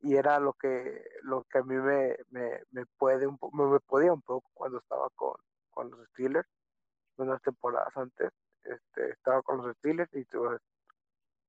[0.02, 3.66] Y era lo que, lo que a mí me, me, me puede un po- me,
[3.66, 5.36] me podía un poco cuando estaba con,
[5.72, 6.48] con los Steelers,
[7.18, 8.32] unas temporadas antes.
[8.64, 10.62] Este, estaba con los Steelers y pues,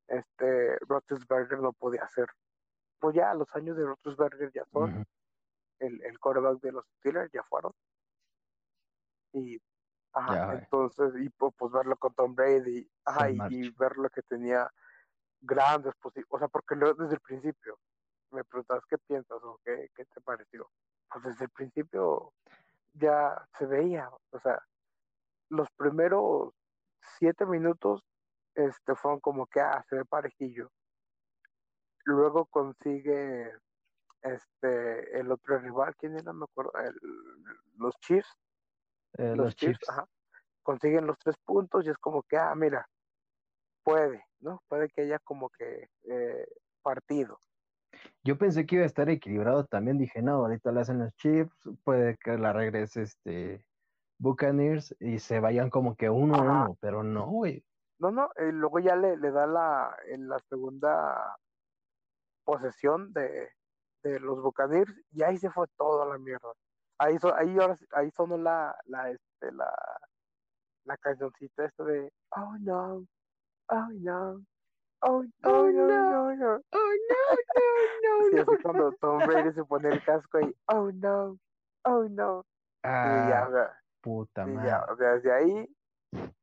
[0.08, 2.26] este Roethlisberger no podía hacer.
[2.98, 5.06] Pues ya los años de Roethlisberger ya son,
[5.78, 7.72] el, el quarterback de los Steelers ya fueron.
[9.32, 9.62] Y,
[10.12, 10.58] ajá, güey.
[10.58, 13.70] entonces, y pu- pues verlo con Tom Brady, ajá, y, y marcha.
[13.78, 14.68] verlo que tenía
[15.40, 17.78] grandes posibilidades, o sea, porque lo, desde el principio,
[18.32, 20.68] me preguntas qué piensas o qué, qué te pareció.
[21.10, 22.32] Pues desde el principio
[22.92, 24.60] ya se veía, o sea,
[25.48, 26.52] los primeros
[27.18, 28.02] siete minutos
[28.54, 30.70] este, fueron como que, ah, se ve parejillo.
[32.04, 33.52] Luego consigue
[34.22, 36.32] este el otro rival, ¿quién era?
[36.32, 36.94] Me acuerdo, el,
[37.76, 38.36] los Chiefs.
[39.18, 39.88] Eh, los, Chiefs.
[39.88, 40.06] Ajá,
[40.62, 42.88] consiguen los tres puntos y es como que, ah, mira,
[43.82, 44.62] puede, ¿no?
[44.68, 46.46] Puede que haya como que eh,
[46.82, 47.38] partido.
[48.22, 51.56] Yo pensé que iba a estar equilibrado también, dije, no, ahorita le hacen los Chiefs,
[51.84, 53.66] puede que la regrese este
[54.18, 57.64] Buccaneers y se vayan como que uno a uno, pero no, güey.
[57.98, 61.36] No, no, y luego ya le, le da la, en la segunda
[62.44, 63.50] posesión de,
[64.02, 66.52] de los Buccaneers y ahí se fue todo a la mierda.
[66.98, 69.72] Ahí, ahí, ahora, ahí sonó la, la, este, la,
[70.84, 73.06] la cancioncita esta de Oh no,
[73.68, 74.44] oh no,
[75.02, 77.70] oh, oh, no, no, no, oh no, no,
[78.02, 78.30] no.
[78.30, 81.38] Sí, así cuando Tom Brady se pone el casco y oh no,
[81.84, 82.44] oh no.
[82.82, 84.68] Ah, y ya, o sea, puta y madre.
[84.68, 85.76] ya, o sea, desde ahí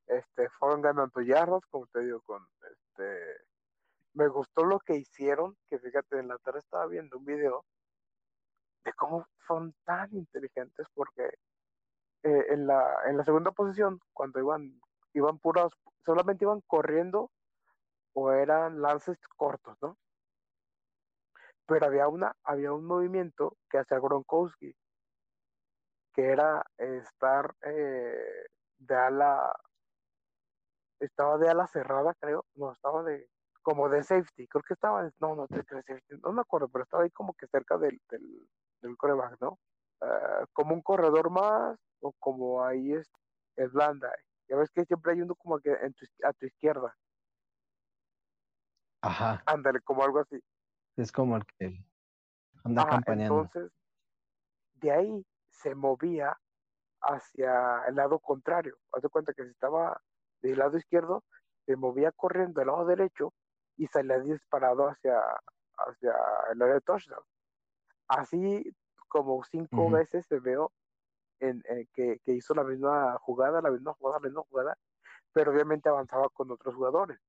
[0.07, 3.47] este, fueron ganando yardas, como te digo, con este.
[4.13, 7.65] Me gustó lo que hicieron, que fíjate, en la tarde estaba viendo un video
[8.83, 11.25] de cómo son tan inteligentes, porque
[12.23, 14.79] eh, en, la, en la segunda posición, cuando iban,
[15.13, 15.71] iban puros,
[16.03, 17.29] solamente iban corriendo
[18.19, 19.95] o eran lances cortos, ¿no?
[21.67, 24.73] Pero había una, había un movimiento que hacía Gronkowski,
[26.13, 28.47] que era estar eh,
[28.79, 29.55] de ala,
[30.99, 33.29] estaba de ala cerrada, creo, no, estaba de,
[33.61, 37.03] como de safety, creo que estaba, no, no, de, safety, no me acuerdo, pero estaba
[37.03, 38.49] ahí como que cerca del, del,
[38.81, 39.59] del coreback, ¿no?
[40.01, 43.07] Uh, como un corredor más, o como ahí es
[43.57, 44.11] el blanda,
[44.49, 46.95] ya ves que siempre hay uno como que en tu, a tu izquierda,
[49.01, 50.39] Ajá, ándale, como algo así.
[50.95, 51.83] es como el que
[52.63, 53.41] anda campaneando.
[53.43, 53.71] entonces,
[54.75, 56.37] de ahí se movía
[57.01, 58.77] hacia el lado contrario.
[58.91, 60.01] Haz de cuenta que si estaba
[60.41, 61.23] del lado izquierdo,
[61.65, 63.33] se movía corriendo del lado derecho
[63.75, 65.19] y salía disparado hacia,
[65.77, 66.13] hacia
[66.51, 67.23] el área de touchdown.
[68.07, 68.75] Así
[69.07, 70.71] como cinco veces se veo
[71.39, 74.77] en, en que, que hizo la misma jugada, la misma jugada, la misma jugada,
[75.33, 77.19] pero obviamente avanzaba con otros jugadores.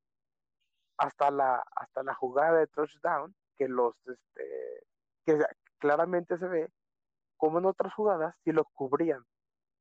[0.98, 4.84] Hasta la, hasta la jugada de touchdown, que los, este,
[5.24, 5.38] que
[5.78, 6.70] claramente se ve
[7.37, 9.24] como en otras jugadas, si los cubrían.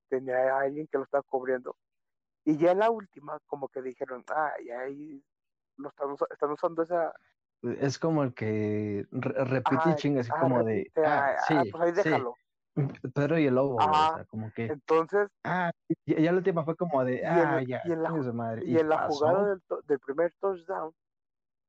[0.09, 1.75] Tenía a alguien que lo estaba cubriendo.
[2.45, 5.23] Y ya en la última, como que dijeron, ah, y ahí
[5.77, 7.13] lo están, están usando esa.
[7.63, 11.53] Es como el que re- repite y Ah, ah, como de, repite, ah, ah, sí,
[11.57, 12.35] ah, pues ahí sí, déjalo.
[13.15, 15.71] Pedro y el lobo, o sea, como que, Entonces, ah,
[16.05, 18.61] ya, ya la última fue como de, y ah, en, ya, y en la, madre,
[18.65, 20.93] y en la jugada del, del primer touchdown,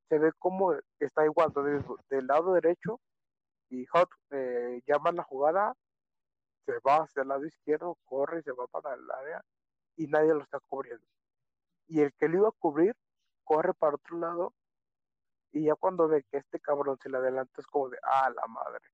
[0.09, 3.01] se ve como está igual, entonces, del lado derecho,
[3.69, 5.75] y Hot eh, llama la jugada,
[6.65, 9.43] se va hacia el lado izquierdo, corre y se va para el área,
[9.97, 11.05] y nadie lo está cubriendo.
[11.87, 12.95] Y el que lo iba a cubrir,
[13.45, 14.55] corre para otro lado,
[15.53, 18.47] y ya cuando ve que este cabrón se le adelanta, es como de, ah, la
[18.47, 18.85] madre.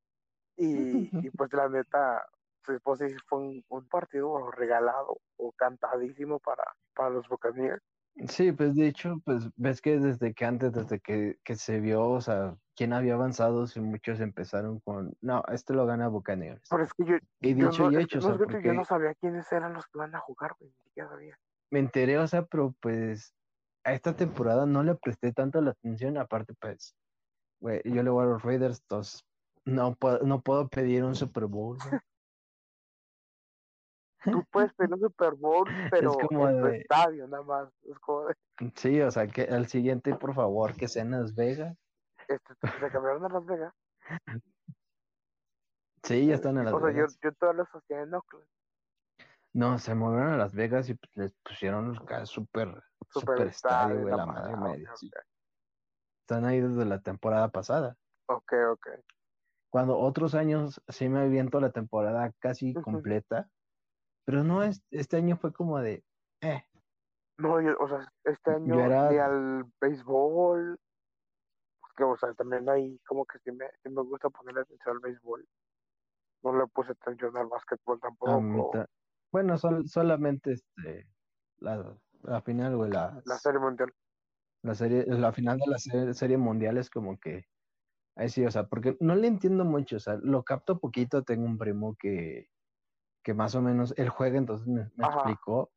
[0.57, 2.27] Y, y pues la neta,
[2.64, 7.83] pues, pues fue un, un partido regalado o cantadísimo para, para los Buccaneers.
[8.29, 12.09] Sí, pues de hecho, pues ves que desde que antes, desde que, que se vio,
[12.09, 16.62] o sea, quién había avanzado, si muchos empezaron con, no, este lo gana Buccaneers.
[16.70, 18.59] Pero es que yo, Y yo dicho no, y es hecho, que o no, sea,
[18.59, 21.38] es yo no sabía quiénes eran los que van a jugar, güey, ni siquiera sabía.
[21.70, 23.35] me enteré, o sea, pero pues
[23.85, 26.96] a esta temporada no le presté tanto la atención, aparte, pues,
[27.61, 29.24] güey, yo le voy a los Raiders, entonces
[29.64, 32.00] no puedo, no puedo pedir un Super Bowl, güey.
[34.24, 37.68] Tú puedes pedir un Super Bowl, pero como en tu de- estadio nada más.
[37.82, 38.34] Es como de,
[38.76, 41.76] Sí, o sea, que el siguiente, por favor, que sea en Las Vegas.
[42.28, 43.74] este, se cambiaron a Las Vegas.
[46.02, 47.18] Sí, ya están en Las o sea, yo, Vegas.
[47.22, 48.46] yo todas las hacía en Oakland.
[49.54, 52.68] No, se movieron a Las Vegas y pues, les pusieron acá súper,
[53.08, 54.92] Super súper estadio, güey, la la madre media.
[56.22, 57.96] Están ahí desde la temporada pasada.
[58.26, 58.87] Ok, ok.
[59.70, 63.48] Cuando otros años sí me aviento la temporada casi completa,
[64.24, 66.04] pero no, es- este año fue como de,
[66.40, 66.64] eh,
[67.38, 70.78] No, yo, o sea, este año era- ni al béisbol,
[71.96, 75.00] que, o sea, también ahí como que sí me, sí me gusta ponerle atención al
[75.00, 75.46] béisbol.
[76.42, 78.72] No le puse atención al básquetbol tampoco.
[79.32, 81.06] Bueno, sol- solamente este,
[81.58, 83.92] la, la final, güey, las- La serie mundial.
[84.62, 87.46] la serie, la final de la serie, serie mundial es como que,
[88.16, 91.44] ahí sí, o sea, porque no le entiendo mucho, o sea, lo capto poquito, tengo
[91.44, 92.48] un primo que,
[93.24, 95.72] que más o menos, él juega, entonces me, explicó,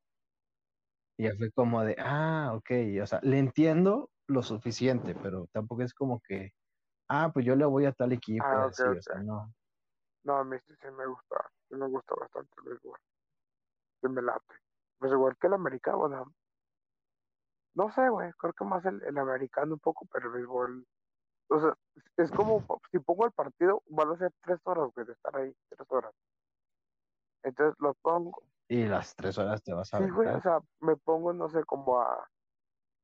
[1.17, 2.69] y ya fue como de, ah, ok,
[3.01, 6.53] o sea, le entiendo lo suficiente, pero tampoco es como que
[7.09, 9.01] ah, pues yo le voy a tal equipo, Ah, ok, así, o ok.
[9.01, 9.53] sea, no.
[10.23, 12.99] No, a mí sí, sí me gusta, sí me gusta bastante el béisbol.
[14.01, 14.55] Sí me late.
[14.99, 16.33] Pues igual que el americano,
[17.75, 20.85] no sé, güey, creo que más el, el americano un poco, pero el béisbol,
[21.49, 21.73] o sea,
[22.17, 25.55] es como, si pongo el partido, van a ser tres horas, güey, de estar ahí,
[25.69, 26.13] tres horas.
[27.47, 30.97] Entonces lo pongo, Y las tres horas te vas a sí, güey, o sea, me
[30.97, 32.27] pongo, no sé, como a,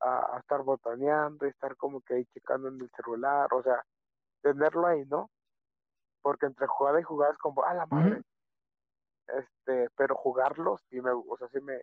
[0.01, 3.82] a, a estar botaneando y estar como que ahí checando en el celular, o sea,
[4.41, 5.29] tenerlo ahí, ¿no?
[6.21, 8.21] Porque entre jugada y jugada es como, a la madre,
[9.27, 11.82] este, pero jugarlo, sí me, o sea, sí me,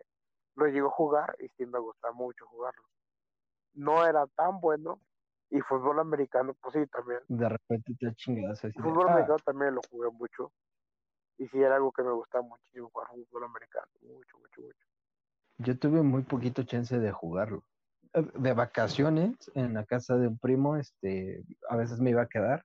[0.55, 2.83] lo llego a jugar y sí me gusta mucho jugarlo.
[3.73, 4.99] No era tan bueno,
[5.49, 7.21] y fútbol americano, pues sí, también.
[7.27, 10.51] De repente te chingas así de, Fútbol ah, americano también lo jugué mucho,
[11.41, 14.85] y sí era algo que me gustaba muchísimo jugar fútbol americano, mucho, mucho, mucho.
[15.57, 17.63] yo tuve muy poquito chance de jugarlo.
[18.13, 22.63] De vacaciones en la casa de un primo, este, a veces me iba a quedar.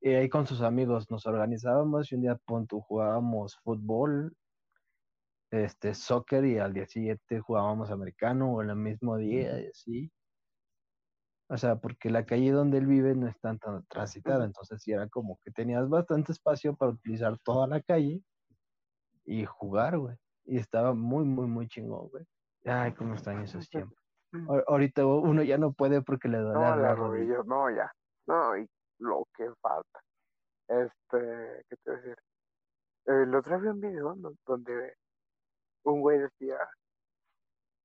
[0.00, 4.34] Y ahí con sus amigos nos organizábamos y un día punto jugábamos fútbol,
[5.50, 10.12] este, soccer y al día siguiente jugábamos americano o el mismo día y así.
[11.50, 14.92] O sea, porque la calle donde él vive no es tan, tan transitada, entonces sí
[14.92, 18.22] era como que tenías bastante espacio para utilizar toda la calle
[19.24, 20.16] y jugar, güey.
[20.44, 22.24] Y estaba muy, muy, muy chingón, güey.
[22.64, 23.98] Ay, cómo extraño esos tiempos.
[24.32, 27.42] Ahor- Ahorita uno ya no puede porque le duele No, la la rodilla.
[27.46, 27.90] no, ya.
[28.26, 28.66] No, y
[28.98, 30.00] lo que falta.
[30.68, 32.16] Este, ¿qué te voy a decir?
[33.06, 34.14] El otro día vi un video
[34.46, 34.94] donde
[35.84, 36.58] un güey decía,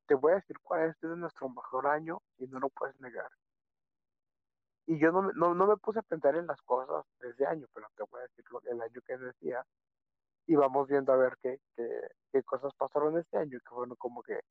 [0.05, 3.29] te voy a decir cuál es nuestro mejor año y no lo puedes negar.
[4.85, 7.45] Y yo no, me- no, no me puse a pensar en las cosas de ese
[7.45, 9.65] año, pero te voy a decir lo- el año que decía.
[10.45, 11.89] Y vamos viendo a ver qué, qué,
[12.31, 14.41] qué cosas pasaron este año, que fueron como que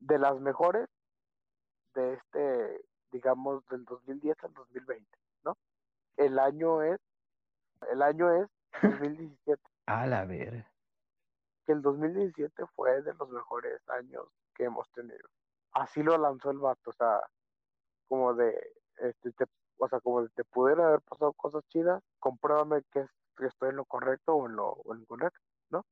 [0.00, 0.86] de las mejores
[1.94, 5.06] de este, digamos, del 2010 al 2020,
[5.44, 5.56] ¿no?
[6.16, 7.00] El año es,
[7.90, 8.48] el año es
[8.82, 10.66] 2017, A la ver.
[11.66, 15.28] que el 2017 fue de los mejores años que hemos tenido.
[15.72, 17.20] Así lo lanzó el vato, o sea,
[18.08, 19.46] como de, este, te-
[19.80, 23.76] o sea, como te pudieran haber pasado cosas chidas, compruébame que, es- que estoy en
[23.76, 25.40] lo correcto o en lo, o en lo incorrecto,
[25.70, 25.84] ¿no?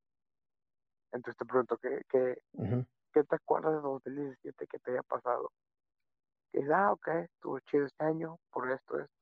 [1.12, 5.50] Entonces te pregunto, ¿qué, qué, te acuerdas de 2017 que te haya pasado?
[6.52, 9.14] Que ah, ok, estuvo chido este año, por esto, esto.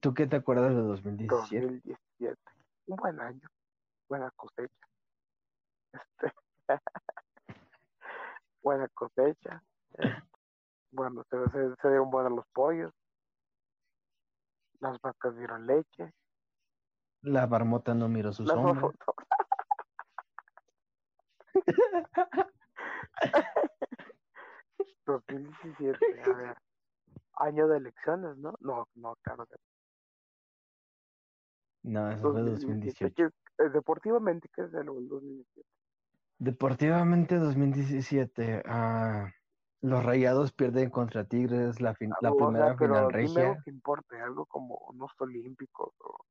[0.00, 1.66] ¿Tú qué te acuerdas de 2017?
[1.66, 2.36] 2017.
[2.86, 3.48] Un buen año,
[4.08, 4.74] buena cosecha.
[6.68, 6.78] Este,
[8.62, 9.62] buena cosecha.
[9.94, 10.22] este,
[10.92, 12.92] bueno, se, se, se dieron buenos los pollos.
[14.80, 16.12] Las vacas dieron leche.
[17.22, 18.80] La marmota no miró su Las sombra.
[18.80, 19.14] fotos.
[25.06, 26.56] 2017, a ver.
[27.36, 28.54] Año de elecciones, ¿no?
[28.60, 29.56] No, no, claro que
[31.82, 32.52] No, eso fue 2017.
[32.52, 33.14] 2018.
[33.14, 35.68] ¿Qué- eh, deportivamente, ¿qué es el 2017?
[36.38, 38.62] Deportivamente 2017.
[38.66, 39.30] ah,
[39.82, 43.54] los Rayados pierden contra Tigres la, fin- la o sea, primera pero final dime algo
[43.54, 43.62] regia.
[43.64, 46.24] que importe, algo como unos olímpicos o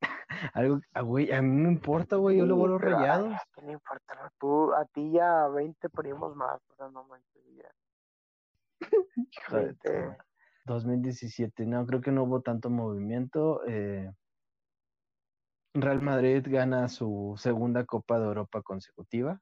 [0.54, 2.38] Algo, ah, güey, a mí me importa, güey.
[2.38, 3.32] Yo le voy a Sí, los Rayados.
[3.34, 4.14] ¿a quién le importa?
[4.14, 4.30] no?
[4.38, 7.70] Tú, a ti ya 20 primos más, o sea, no manches, ya.
[9.52, 10.18] 20, madre.
[10.64, 13.62] 2017, no, creo que no hubo tanto movimiento.
[13.66, 14.10] eh,
[15.74, 19.40] Real Madrid gana su segunda Copa de Europa consecutiva.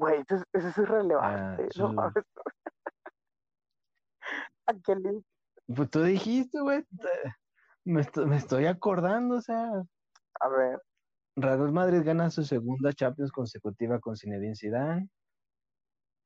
[0.00, 2.14] Güey, eso, es- eso es Ah, irrelevante, no mames.
[4.66, 5.22] ¿A quién le-
[5.74, 6.84] Pues tú dijiste, güey.
[7.84, 9.70] Me, esto- me estoy acordando, o sea.
[10.40, 10.80] A ver,
[11.36, 15.08] Real Madrid gana su segunda Champions consecutiva con Zinedine Zidane.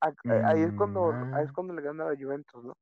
[0.01, 2.63] a- eh, ahí es cuando, Mm, ahí es ah, cuando le gana a la Juventus,
[2.63, 2.73] ¿no?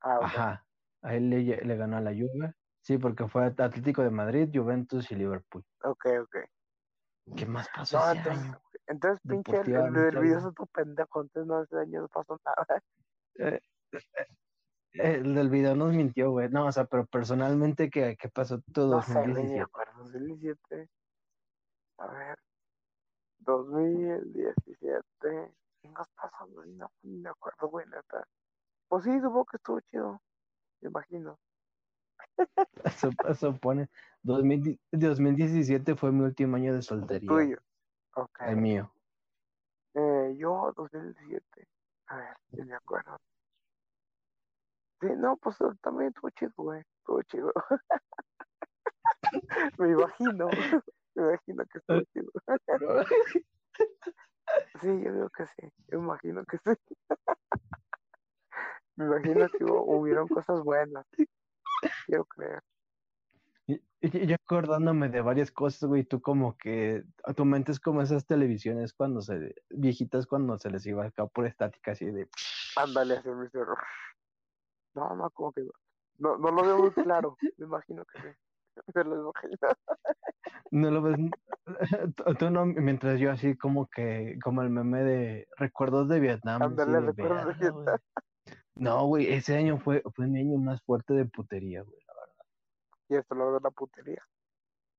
[0.00, 0.18] Ah.
[0.22, 0.66] Ajá.
[1.02, 2.54] A él le, le ganó a la Juve.
[2.80, 5.62] Sí, porque fue Atlético de Madrid, Juventus y Liverpool.
[5.82, 6.36] Ok, ok.
[7.36, 8.60] ¿Qué más pasó No, ese entonces, año?
[8.86, 12.82] Entonces pinche, el, el, video es tu pendejo, entonces no, ese año no pasó nada.
[13.38, 13.60] Eh,
[13.92, 16.48] eh, el del video nos mintió, güey.
[16.50, 19.62] No, o sea, pero personalmente, ¿qué, qué pasó todo No sé, güey, ni me 2017?
[19.62, 20.88] acuerdo, 2017.
[21.98, 22.38] A ver,
[23.38, 25.54] 2017.
[25.80, 26.46] ¿Qué nos pasó?
[26.46, 28.28] No, ni me acuerdo, güey, neta.
[28.88, 30.20] Pues sí, supongo que estuvo chido,
[30.80, 31.38] me imagino.
[32.84, 33.88] Eso, eso pone.
[34.22, 37.28] 2000 2017 fue mi último año de soltería.
[37.28, 37.58] Tuyo.
[38.16, 38.40] Ok.
[38.42, 38.92] El mío.
[39.94, 41.68] Eh, yo, 2017.
[42.08, 43.18] A ver, si me acuerdo.
[45.00, 46.80] Sí, no, pues también estuvo chido, güey.
[46.98, 47.52] Estuvo chido.
[49.78, 50.48] me imagino.
[51.14, 52.30] me imagino que estuvo chido.
[54.80, 55.68] Sí, yo digo que sí.
[55.88, 56.70] Yo me imagino que sí.
[58.96, 61.04] me imagino que hubo- hubieron cosas buenas.
[62.06, 62.62] quiero creer.
[64.12, 68.26] Yo acordándome de varias cosas, güey, tú como que, a tu mente es como esas
[68.26, 72.28] televisiones cuando se, viejitas cuando se les iba acá por estática, así de,
[72.76, 73.76] Ándale, así me cerró.
[74.94, 76.36] No, no, como que no.
[76.38, 77.36] No, lo veo muy claro.
[77.56, 78.28] Me imagino que sí.
[78.94, 79.58] Me lo imagino.
[80.70, 81.16] no lo ves,
[82.38, 87.00] tú- no, mientras yo así como que, como el meme de recuerdos de Vietnam, Ándale,
[87.00, 87.86] recuerdos de "Verga, güey".
[88.74, 91.98] No, güey, ese año fue, fue mi año más fuerte de putería, güey.
[93.08, 94.22] Esto lo de la putería.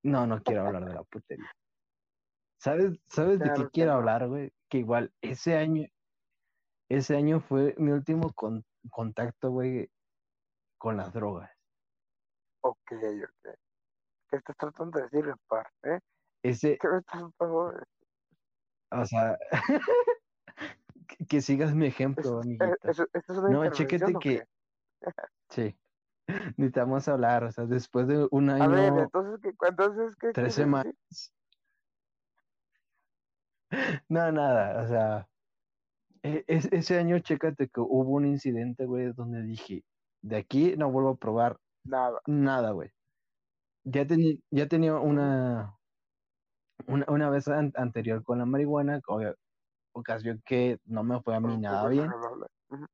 [0.03, 1.51] No, no quiero hablar de la putería.
[2.59, 4.53] ¿Sabes, sabes de qué quiero hablar, güey?
[4.69, 5.87] Que igual ese año,
[6.89, 9.89] ese año fue mi último con- contacto, güey,
[10.77, 11.51] con las drogas.
[12.61, 13.55] Ok, ok.
[14.29, 15.71] ¿Qué estás tratando de decir, par?
[15.83, 15.99] ¿Eh?
[16.43, 17.83] Ese, ¿Qué me estás tratando de
[18.91, 19.37] o sea,
[21.07, 22.89] que, que sigas mi ejemplo, ¿Eso, es- amiguito.
[22.89, 24.45] eso- ¿Esto es una No, o que,
[25.49, 25.77] sí,
[26.57, 30.53] necesitamos hablar, o sea, después de un A ver, año, entonces, ¿qué, entonces, ¿qué tres
[30.55, 30.93] semanas,
[34.09, 35.27] no, nada, o sea,
[36.23, 39.83] e- es- ese año, chécate que hubo un incidente, güey, donde dije,
[40.21, 42.19] de aquí no vuelvo a probar Nada.
[42.27, 42.91] nada, güey.
[43.85, 45.77] Ya, tenía ya tenía una,
[46.87, 49.35] una, una vez an- anterior con la marihuana, obvia-
[49.93, 52.11] ocasión que no me fue a mí nada bien.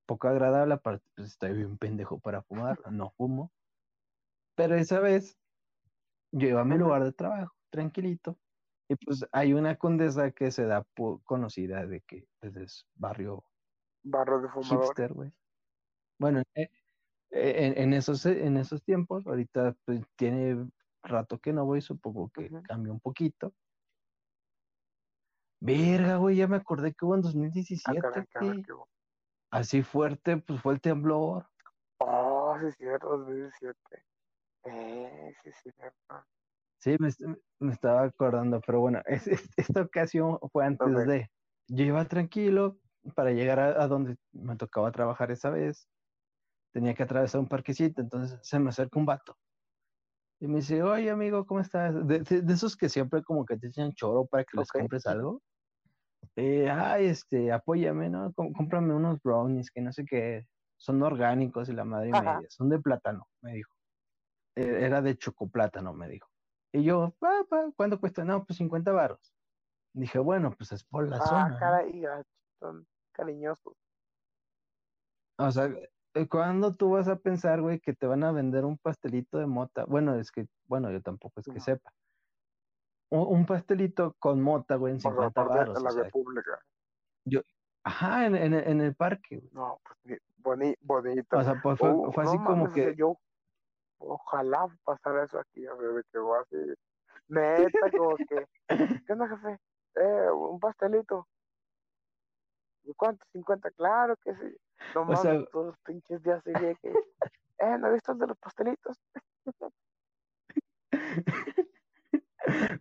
[0.06, 3.54] Poco agradable, aparte pues estoy bien pendejo para fumar, no fumo.
[4.56, 5.38] Pero esa vez
[6.32, 8.40] yo iba a mi lugar de trabajo, tranquilito,
[8.90, 13.46] y pues hay una condesa que se da por conocida de que pues, es barrio
[14.04, 15.02] Barro de fumadores.
[15.02, 15.32] hipster, güey.
[16.20, 16.70] Bueno, eh,
[17.32, 20.70] eh, en, en esos, en esos tiempos, ahorita pues tiene
[21.04, 22.62] rato que no voy, supongo que Ujú.
[22.64, 23.56] cambió un poquito.
[25.60, 27.22] Verga, güey, ya me acordé que hubo en
[27.84, 28.74] Ah, 2017, caray, que
[29.52, 31.46] Así fuerte, pues fue el temblor.
[32.00, 33.78] Oh, sí es cierto, 2017.
[34.64, 36.26] Eh, sí es cierto.
[36.80, 37.10] Sí, me,
[37.60, 41.00] me estaba acordando, pero bueno, es- es- esta ocasión fue antes Ok.
[41.06, 41.32] de.
[41.68, 42.80] Yo iba tranquilo
[43.16, 45.90] para llegar a, a donde me tocaba trabajar esa vez.
[46.74, 49.38] Tenía que atravesar un parquecito, entonces se me acerca un vato.
[50.40, 51.94] Y me dice, oye amigo, ¿cómo estás?
[52.08, 54.80] De, de- de esos que siempre como que te echan choro para que les Ok.
[54.80, 55.42] compres algo.
[56.36, 58.34] Eh, ay, este, apóyame, ¿no?
[58.34, 62.40] Com- cómprame unos brownies que no sé qué, son orgánicos y la madre Ajá.
[62.40, 63.74] media, son de plátano, me dijo.
[64.56, 66.30] Eh, era de chocoplátano, me dijo.
[66.74, 68.26] Y yo, "Pa, pa, ¿cuánto cuesta?
[68.26, 69.34] No, pues 50 varos.
[69.94, 72.30] Dije, bueno, pues es por la Ah, zona, caray, gacho,
[72.60, 73.76] son cariñosos.
[75.38, 75.66] O sea,
[76.14, 79.48] eh, ¿cuándo tú vas a pensar, güey, que te van a vender un pastelito de
[79.48, 79.86] mota?
[79.86, 81.92] Bueno, es que, bueno, yo tampoco es que sepa.
[83.14, 85.78] Un, pastelito con mota, güey, en O sea, 50 aparte varos.
[85.78, 86.60] en O la sea, República.
[87.26, 87.42] yo,
[87.84, 89.50] ajá, en, en, en el parque, güey.
[89.52, 91.38] No, pues ni- boni- bonito.
[91.38, 93.18] O sea, pues fue, Oh, fue no así como mames, que, yo
[94.00, 96.56] ojalá pasara eso aquí, sea, de que va así.
[97.28, 98.48] Neta, como que,
[99.06, 99.60] ¿qué onda, jefe?
[99.96, 101.28] Eh, un pastelito.
[102.84, 103.26] ¿Y cuánto?
[103.34, 103.74] ¿50?
[103.76, 104.58] Claro que sí.
[104.96, 106.92] No mames, sea- todos los pinches días seguía que,
[107.60, 108.98] eh, ¿no viste el de los pastelitos?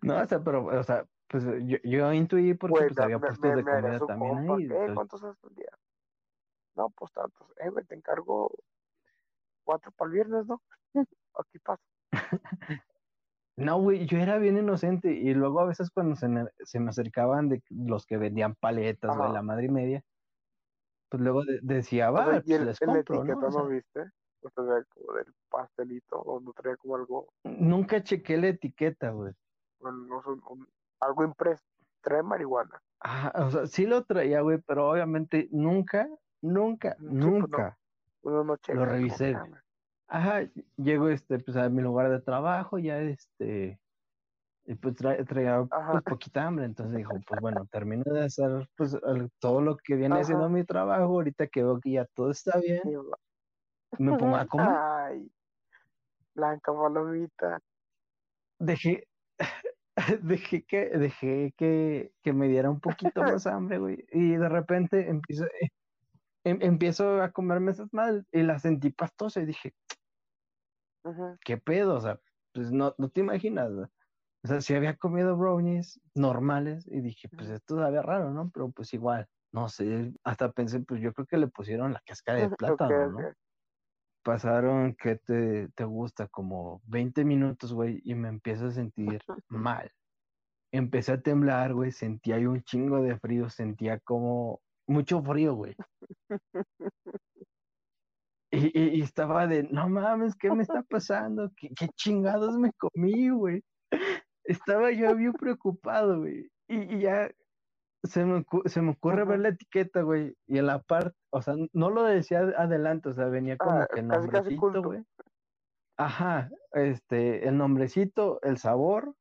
[0.02, 3.26] no, o sea, pero, o sea, pues yo, yo intuí porque pues me, había me,
[3.26, 4.54] puestos me, de me comida también compa.
[4.56, 4.62] ahí.
[4.64, 5.70] Entonces- ¿Cuántos haces al día?
[6.76, 7.46] No, pues tantos.
[7.58, 8.50] Eh, güey, te encargo
[9.64, 10.62] cuatro para el viernes, ¿no?
[11.34, 11.82] Aquí pasa.
[13.56, 16.88] No, güey, yo era bien inocente y luego a veces cuando se me, se me
[16.90, 20.02] acercaban de los que vendían paletas, güey, la madre y media,
[21.10, 23.40] pues luego de- decía, va, pues el, les compro, etiqueta, ¿no?
[23.40, 24.00] ¿no, O sea, viste?
[24.40, 29.34] O sea, como del pastelito, donde traía como algo, nunca chequé la etiqueta, güey.
[29.80, 30.68] Bueno, no un-
[31.00, 31.64] algo impreso.
[32.02, 32.82] Trae marihuana.
[33.00, 36.08] Ajá, o sea, sí lo traía, güey, pero obviamente nunca,
[36.40, 37.30] nunca, Sí, pues, no.
[37.30, 37.78] nunca.
[38.22, 38.78] Uno no checa.
[38.78, 39.46] Lo revisé, ah.
[40.08, 43.80] Ajá, llego este, pues a mi lugar de trabajo, ya este,
[44.66, 48.94] y pues tra- traía pues poquita hambre, entonces dijo, pues bueno, termino de hacer pues
[48.94, 50.22] el- todo lo que viene Ajá.
[50.22, 52.80] haciendo mi trabajo, ahorita que veo que ya todo está bien,
[53.98, 54.68] me pongo a comer.
[54.80, 55.32] Ay,
[56.34, 57.60] blanca palomita.
[58.58, 59.04] Dejé,
[60.22, 65.08] dejé que, dejé que, que me diera un poquito más hambre, güey, y de repente
[65.08, 65.68] empiezo, eh,
[66.44, 69.74] em- empiezo a comerme esas mal y la sentí pastosa y dije.
[71.44, 71.96] ¿qué pedo?
[71.96, 72.20] O sea,
[72.52, 73.70] pues no, no te imaginas.
[73.72, 78.50] O sea, si había comido brownies normales y dije, pues esto sabía raro, ¿no?
[78.52, 82.40] Pero pues igual, no sé, hasta pensé, pues yo creo que le pusieron la cáscara
[82.40, 83.28] de plátano, ¿no?
[84.22, 86.28] Pasaron, ¿qué te, te gusta?
[86.28, 89.90] Como 20 minutos, güey, y me empiezo a sentir mal.
[90.72, 95.74] Empecé a temblar, güey, sentía ahí un chingo de frío, sentía como mucho frío, güey.
[98.52, 101.52] Y, estaba de, no mames, ¿qué me está pasando?
[101.56, 103.62] ¿Qué, qué chingados me comí, güey?
[104.44, 106.50] Estaba yo bien preocupado, güey.
[106.66, 107.30] Y, ya
[108.02, 110.34] se me, se me ocurre ver la etiqueta, güey.
[110.46, 113.88] Y en la parte, o sea, no lo decía adelante, o sea, venía como Ah,
[113.92, 115.04] que el casi, casi nombrecito, güey.
[115.96, 119.14] Ajá, este, el nombrecito, el sabor,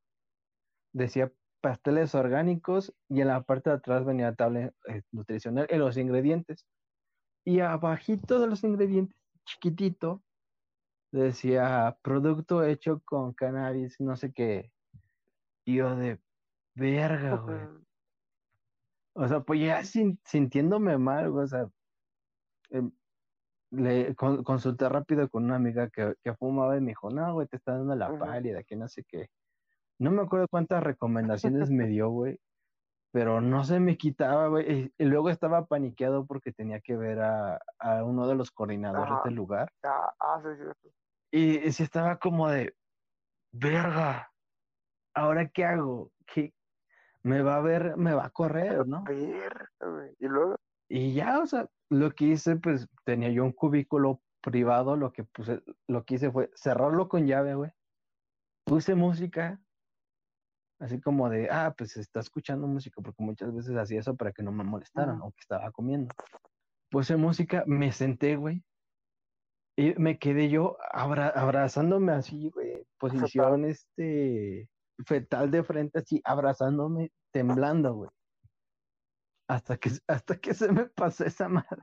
[0.92, 5.76] decía pasteles orgánicos y en la parte de atrás venía la tabla eh, nutricional y
[5.76, 6.66] los ingredientes.
[7.44, 10.22] Y abajito de los ingredientes, chiquitito,
[11.12, 14.72] decía producto hecho con cannabis, no sé qué.
[15.66, 16.18] Y yo de
[16.74, 17.60] verga, güey.
[19.14, 21.68] O sea, pues ya sin- sintiéndome mal, o sea,
[22.70, 22.92] em,
[23.70, 27.46] le con- consulté rápido con una amiga que, que fumaba y me dijo, no, güey,
[27.46, 29.28] te está dando la pálida, que no sé qué.
[29.98, 32.38] No me acuerdo cuántas recomendaciones me dio, güey,
[33.12, 34.72] pero no se me quitaba, güey.
[34.72, 39.12] Y, y luego estaba paniqueado porque tenía que ver a, a uno de los coordinadores
[39.12, 39.22] Ajá.
[39.24, 39.72] del lugar.
[39.82, 40.88] Ah, ah, sí, sí, sí.
[41.32, 42.74] Y, y sí estaba como de,
[43.52, 44.32] verga,
[45.14, 46.10] ¿ahora qué hago?
[46.26, 46.54] ¿Qué?
[47.22, 49.04] Me va a ver, me va a correr, ¿no?
[50.18, 50.56] Y luego,
[50.88, 55.24] Y ya, o sea, lo que hice, pues tenía yo un cubículo privado, lo que
[55.24, 57.70] puse, lo que hice fue cerrarlo con llave, güey.
[58.64, 59.60] Puse música,
[60.78, 64.42] así como de, ah, pues está escuchando música, porque muchas veces hacía eso para que
[64.42, 65.24] no me molestaran, Ujú.
[65.24, 66.14] aunque estaba comiendo.
[66.90, 68.64] Puse música, me senté, güey,
[69.76, 74.68] y me quedé yo abra- abrazándome así, güey, posición, este,
[75.06, 78.10] fetal de frente, así, abrazándome, temblando, güey.
[79.48, 81.82] Hasta que, hasta que se me pasó esa madre.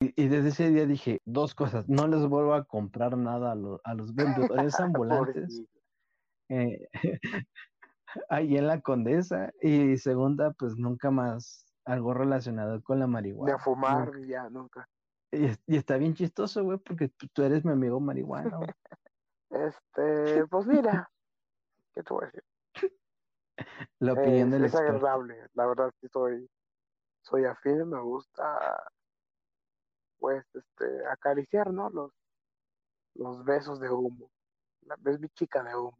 [0.00, 1.88] Y, y desde ese día dije dos cosas.
[1.88, 5.62] No les vuelvo a comprar nada a, lo- a los vendedores ambulantes
[6.48, 6.88] eh,
[8.28, 9.52] ahí en la Condesa.
[9.62, 13.54] Y segunda, pues nunca más algo relacionado con la marihuana.
[13.54, 14.26] a fumar, Nunca.
[14.28, 14.88] ya, nunca.
[15.32, 18.56] Y, es- y está bien chistoso, güey, porque tú, tú eres mi amigo marihuana.
[18.56, 18.70] güey.
[19.48, 21.08] Este, pues mira,
[21.96, 22.44] ¿qué te voy a decir?
[24.00, 24.98] La opinión Es, del es experto.
[24.98, 26.50] agradable, la verdad sí soy,
[27.22, 28.92] soy afín, me gusta,
[30.18, 31.90] pues, este, acariciar, ¿no?
[31.90, 32.12] Los,
[33.14, 34.30] los besos de humo.
[34.82, 35.98] La, es mi chica de humo.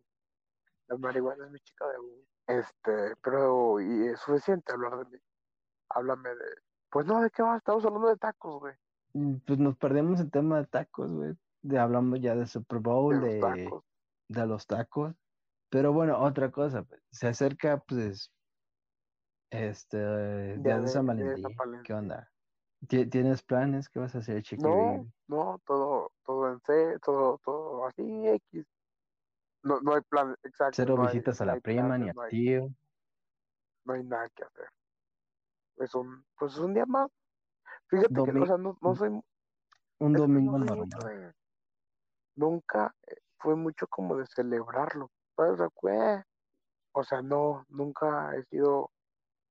[0.89, 2.25] La marihuana es mi chica de humo.
[2.47, 5.19] Este, pero, y es suficiente hablar de mí.
[5.91, 6.45] Háblame de,
[6.91, 7.59] pues no, ¿de qué más?
[7.59, 8.75] Estamos hablando de tacos, güey.
[9.15, 11.35] Mm, Pues nos perdemos el tema de tacos, güey.
[11.63, 13.85] De, hablamos ya de Super De Bowl, los de, tacos.
[14.29, 15.15] de los tacos.
[15.71, 18.33] Pero bueno, otra cosa, pues, se acerca, pues,
[19.51, 21.57] este, de de, San de Valentín.
[21.85, 22.33] ¿Qué onda?
[22.89, 23.89] ¿Ti- ¿Tienes planes?
[23.89, 28.65] ¿Qué vas a hacer, Chiqui No, no, todo, todo en C, todo, todo así, X.
[29.63, 32.09] No, no hay plan, exacto, Cero no hay, visitas a no la hay prima ni
[32.09, 32.69] al no hay, tío.
[33.85, 34.69] no hay nada que hacer.
[35.77, 37.11] Es un, pues es un día más.
[37.89, 39.11] Fíjate que, o sea, no, no soy,
[39.99, 41.33] un no domingo de,
[42.37, 45.11] nunca eh, fue mucho como de celebrarlo.
[45.37, 46.25] ¿Sabes?
[46.93, 48.91] O sea, no, nunca he sido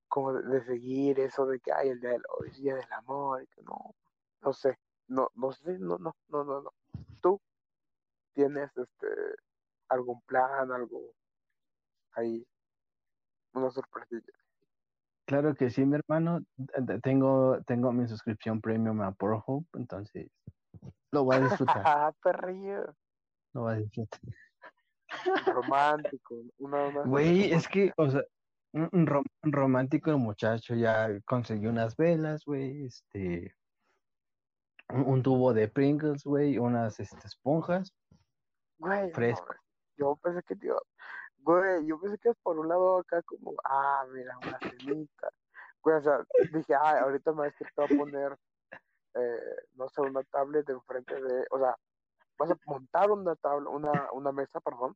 [0.07, 2.93] como de, de seguir eso de que hay el día del, hoy es día del
[2.93, 3.95] amor y que no,
[4.41, 4.77] no sé,
[5.07, 6.71] no, no sé, no, no, no, no, no.
[7.21, 7.39] ¿Tú
[8.33, 9.07] tienes este
[9.89, 11.13] algún plan, algo
[12.13, 12.45] ahí,
[13.53, 14.33] una sorpresilla?
[15.25, 16.41] Claro que sí, mi hermano.
[17.01, 20.29] Tengo, tengo mi suscripción premium a Pornhub, entonces
[21.11, 21.83] lo voy a disfrutar.
[21.87, 22.95] Ah, perrillo,
[23.53, 24.19] Lo voy a disfrutar.
[25.45, 28.21] Romántico, una, una Güey, es que, o sea,
[28.73, 33.55] un, rom- romántico el muchacho ya consiguió unas velas, güey, este,
[34.89, 37.93] un, un tubo de Pringles, güey, unas este, esponjas,
[38.77, 39.55] Güey, fresco.
[39.97, 40.77] yo pensé que iba,
[41.37, 45.29] güey, yo pensé que por un lado acá como, ah, mira, una cenita.
[45.81, 48.37] Güey, o sea, dije, ah, ahorita me va a decir que va a poner,
[49.13, 51.77] eh, no sé, una tablet enfrente de, o sea,
[52.37, 54.95] vas a montar una tabla, una, una mesa, perdón,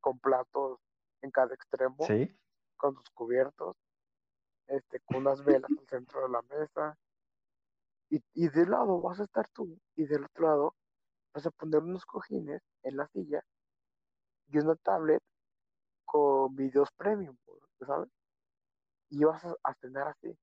[0.00, 0.80] con platos
[1.22, 2.36] en cada extremo, ¿Sí?
[2.76, 3.76] con sus cubiertos,
[4.66, 6.98] este, con unas velas al centro de la mesa,
[8.10, 10.74] y, y de un lado vas a estar tú, y del otro lado
[11.32, 13.42] vas a poner unos cojines en la silla
[14.48, 15.22] y una tablet
[16.04, 17.36] con videos premium,
[17.86, 18.10] ¿sabes?
[19.08, 20.36] Y vas a, a cenar así.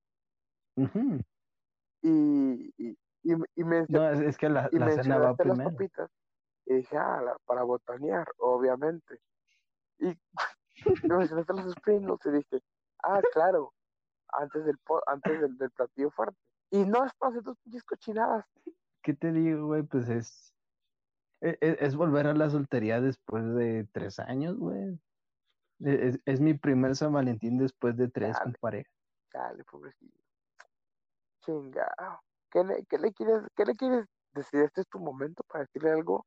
[2.02, 5.72] Y, y, y mencio- No, es, que la, la cena va mencionaste las primero.
[5.72, 6.12] papitas,
[6.66, 9.20] y dije, ah, la- para botanear, obviamente.
[10.00, 10.10] Y,
[11.04, 12.62] y mencionaste los Pringles y dije,
[13.04, 13.74] ah, claro,
[14.32, 16.38] antes del, antes del, del platillo fuerte.
[16.72, 18.46] Y no es para hacer tus pinches cochinadas.
[19.02, 19.82] ¿Qué te digo, güey?
[19.84, 20.54] Pues es,
[21.42, 25.00] e- e- es, volver a la soltería después de tres años, güey.
[25.80, 28.92] E- Es, es mi primer San Valentín después de tres con pareja.
[29.34, 30.14] Dale, pobrecillo.
[31.42, 32.20] Chingado.
[32.52, 34.62] ¿Qué le, qué le quieres, qué le quieres decir?
[34.62, 36.26] Este es tu momento para decirle algo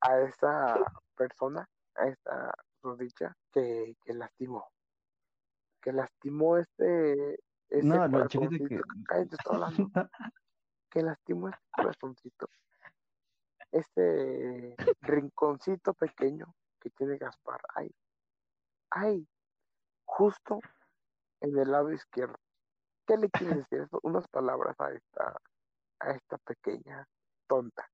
[0.00, 0.74] a esa
[1.16, 2.52] persona, a esta
[2.98, 4.68] dicha que, que lastimó.
[5.80, 7.34] Que lastimó este,
[7.68, 8.64] ese No, no, corazoncito.
[8.68, 8.80] que.
[9.06, 9.90] Cállate, estoy hablando.
[10.90, 12.48] Que lastimó este corazoncito.
[13.70, 17.62] Este rinconcito pequeño que tiene Gaspar.
[17.74, 17.90] Ay,
[18.90, 19.26] ay,
[20.04, 20.60] justo
[21.40, 22.36] en el lado izquierdo.
[23.06, 23.88] ¿Qué le quieres decir?
[24.02, 25.36] Unas palabras a esta,
[26.00, 27.06] a esta pequeña
[27.48, 27.88] tonta.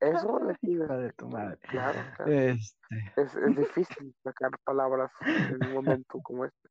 [0.00, 1.58] Eso le Hijo de tu madre.
[1.68, 2.32] Claro, claro.
[2.32, 2.72] Este.
[3.16, 6.68] Es, es difícil sacar palabras en un momento como este.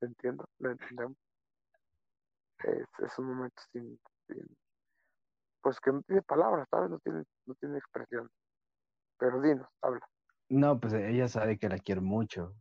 [0.00, 1.16] Lo entiendo, lo entendemos.
[2.64, 4.56] Es, es un momento sin, sin-
[5.62, 6.90] Pues que no tiene palabras, ¿sabes?
[6.90, 8.30] No tiene, no tiene expresión.
[9.18, 10.00] Pero dinos, habla.
[10.48, 12.54] No, pues ella sabe que la quiero mucho.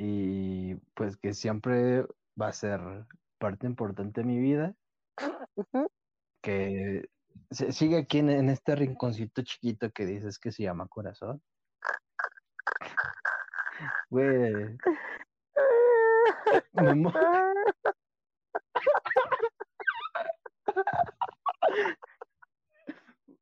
[0.00, 2.06] Y pues que siempre
[2.40, 2.80] va a ser
[3.38, 4.74] parte importante de mi vida.
[6.40, 7.08] Que
[7.50, 11.42] se- sigue aquí en, en este rinconcito chiquito que dices que se llama corazón.
[14.10, 14.78] Güey,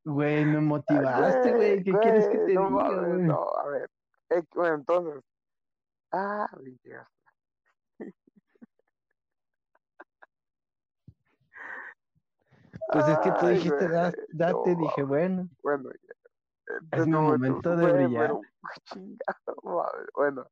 [0.05, 1.83] güey, me motivaste, güey.
[1.83, 3.23] ¿Qué quieres que te no diga, güey?
[3.23, 3.91] no, a ver.
[4.31, 5.23] Eh, bueno, entonces.
[6.13, 7.07] Ah, Villas.
[12.93, 15.91] Pues es que tú dijiste, "Das- date, no dije, bueno, Bueno.
[16.91, 18.21] Es mi No, momento de güey, brillar.
[18.23, 18.41] pero,
[18.85, 19.57] chingado.
[20.15, 20.47] Bueno.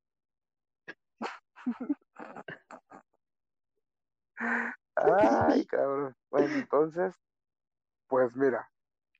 [4.97, 6.15] Ay, cabrón.
[6.31, 7.15] Bueno, entonces,
[8.09, 8.69] pues mira,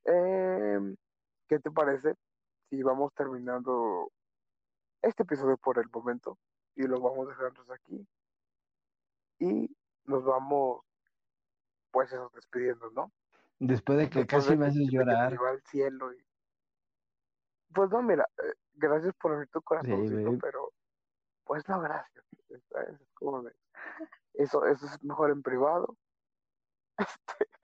[0.05, 0.97] em,
[1.49, 2.15] ¿qué te parece
[2.71, 4.11] si vamos terminando
[5.05, 6.39] este episodio por el momento
[6.77, 8.07] y lo vamos dejando aquí
[9.39, 10.83] y nos vamos,
[11.91, 13.13] pues eso, despidiendo, ¿no?
[13.61, 15.31] después de que Después casi de me que- haces que llorar.
[15.33, 16.25] lleva al cielo y...
[17.73, 19.63] Pues no, mira, eh, gracias por abrir tu
[20.31, 20.39] güey.
[20.41, 20.73] pero
[21.45, 22.25] pues no, gracias.
[24.35, 25.97] Eso, eso es mejor en privado.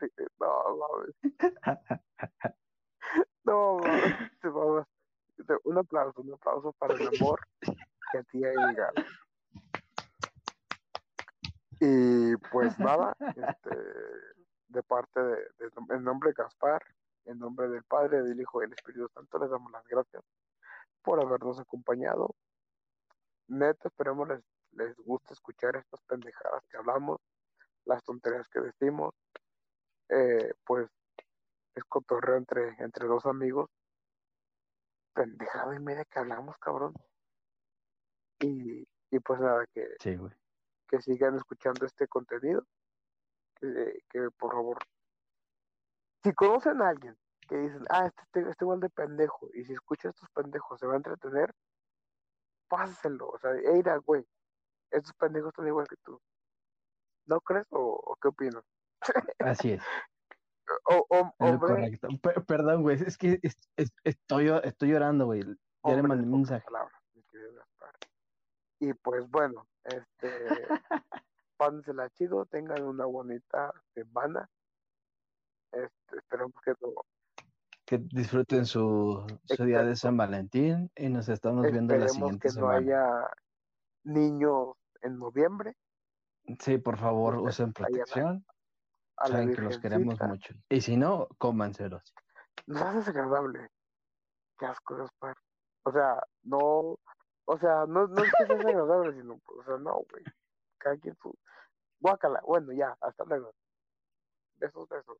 [0.00, 1.14] Este, no, mames.
[3.44, 3.93] No, mames,
[5.74, 7.40] Un aplauso, un aplauso para el amor
[8.12, 8.94] que a ti ha llegado.
[11.80, 13.76] Y pues nada, este,
[14.68, 16.80] de parte de, de- en nombre de Gaspar,
[17.24, 20.22] en nombre del Padre, del Hijo y del Espíritu Santo, les damos las gracias
[21.02, 22.36] por habernos acompañado.
[23.48, 24.40] Neta, esperemos les,
[24.72, 27.20] les guste escuchar estas pendejadas que hablamos,
[27.84, 29.12] las tonterías que decimos.
[30.08, 30.88] Eh, pues
[31.74, 33.70] es cotorreo entre, entre dos amigos.
[35.14, 36.94] Pendejada y media que hablamos, cabrón.
[38.40, 40.18] Y, y pues nada, que, Sí,
[40.88, 42.66] que sigan escuchando este contenido.
[43.54, 44.78] Que, que por favor,
[46.24, 47.16] si conocen a alguien
[47.48, 50.80] que dicen, ah, este, este, este igual de pendejo, y si escucha a estos pendejos
[50.80, 51.54] se va a entretener,
[52.68, 53.28] pásenselo.
[53.28, 54.26] O sea, eira, güey,
[54.90, 56.20] estos pendejos están igual que tú.
[57.26, 58.64] ¿No crees o, o qué opinas?
[59.38, 59.82] Así es,
[60.86, 62.08] O, o- es lo hombre, correcto.
[62.22, 65.42] Per- perdón, güey, es que es- es- estoy, estoy llorando, güey.
[65.84, 66.64] Ya le mandé un mensaje.
[66.64, 67.94] palabras, mi querido Gaspar.
[68.80, 70.28] Y pues bueno, este,
[71.56, 74.48] pásensela chido, tengan una bonita semana.
[75.72, 76.92] Este, esperamos que no,
[77.86, 79.96] Que disfruten su, su día de.
[79.96, 82.76] San Valentín y nos estamos viendo la esperemos siguiente que no semana.
[82.78, 83.30] haya
[84.04, 85.76] niños en noviembre.
[86.60, 88.44] Sí, por favor, usen vayan
[89.16, 90.54] a- la Saben que los queremos mucho.
[90.68, 92.14] Y si no, cómanselos.
[92.66, 93.68] Nos haces agradable.
[94.58, 95.36] Qué asco, Gaspar.
[95.84, 96.98] O sea, no,
[97.46, 100.24] o sea, no, no es que seas agradable, sino, o sea, no, güey.
[100.78, 101.34] Cada quien su.
[102.00, 102.40] Guácala.
[102.46, 103.52] Bueno, ya, hasta luego.
[104.56, 105.18] Besos, besos.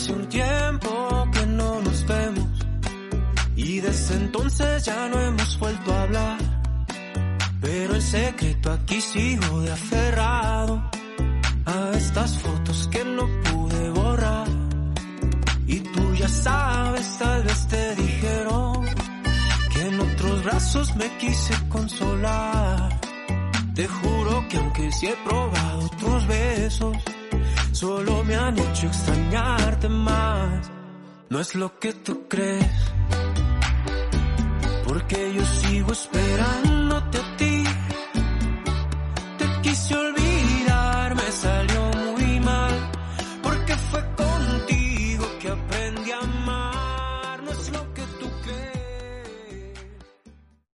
[0.00, 2.48] Hace un tiempo que no nos vemos
[3.54, 6.38] y desde entonces ya no hemos vuelto a hablar.
[7.60, 10.90] Pero en secreto aquí sigo de aferrado
[11.66, 14.48] a estas fotos que no pude borrar.
[15.66, 18.86] Y tú ya sabes, tal vez te dijeron
[19.74, 23.00] que en otros brazos me quise consolar.
[23.74, 26.96] Te juro que aunque sí he probado otros besos,
[27.80, 30.70] solo me han hecho extrañarte más.
[31.30, 32.92] No es lo que tú crees,
[34.86, 37.39] porque yo sigo esperándote a.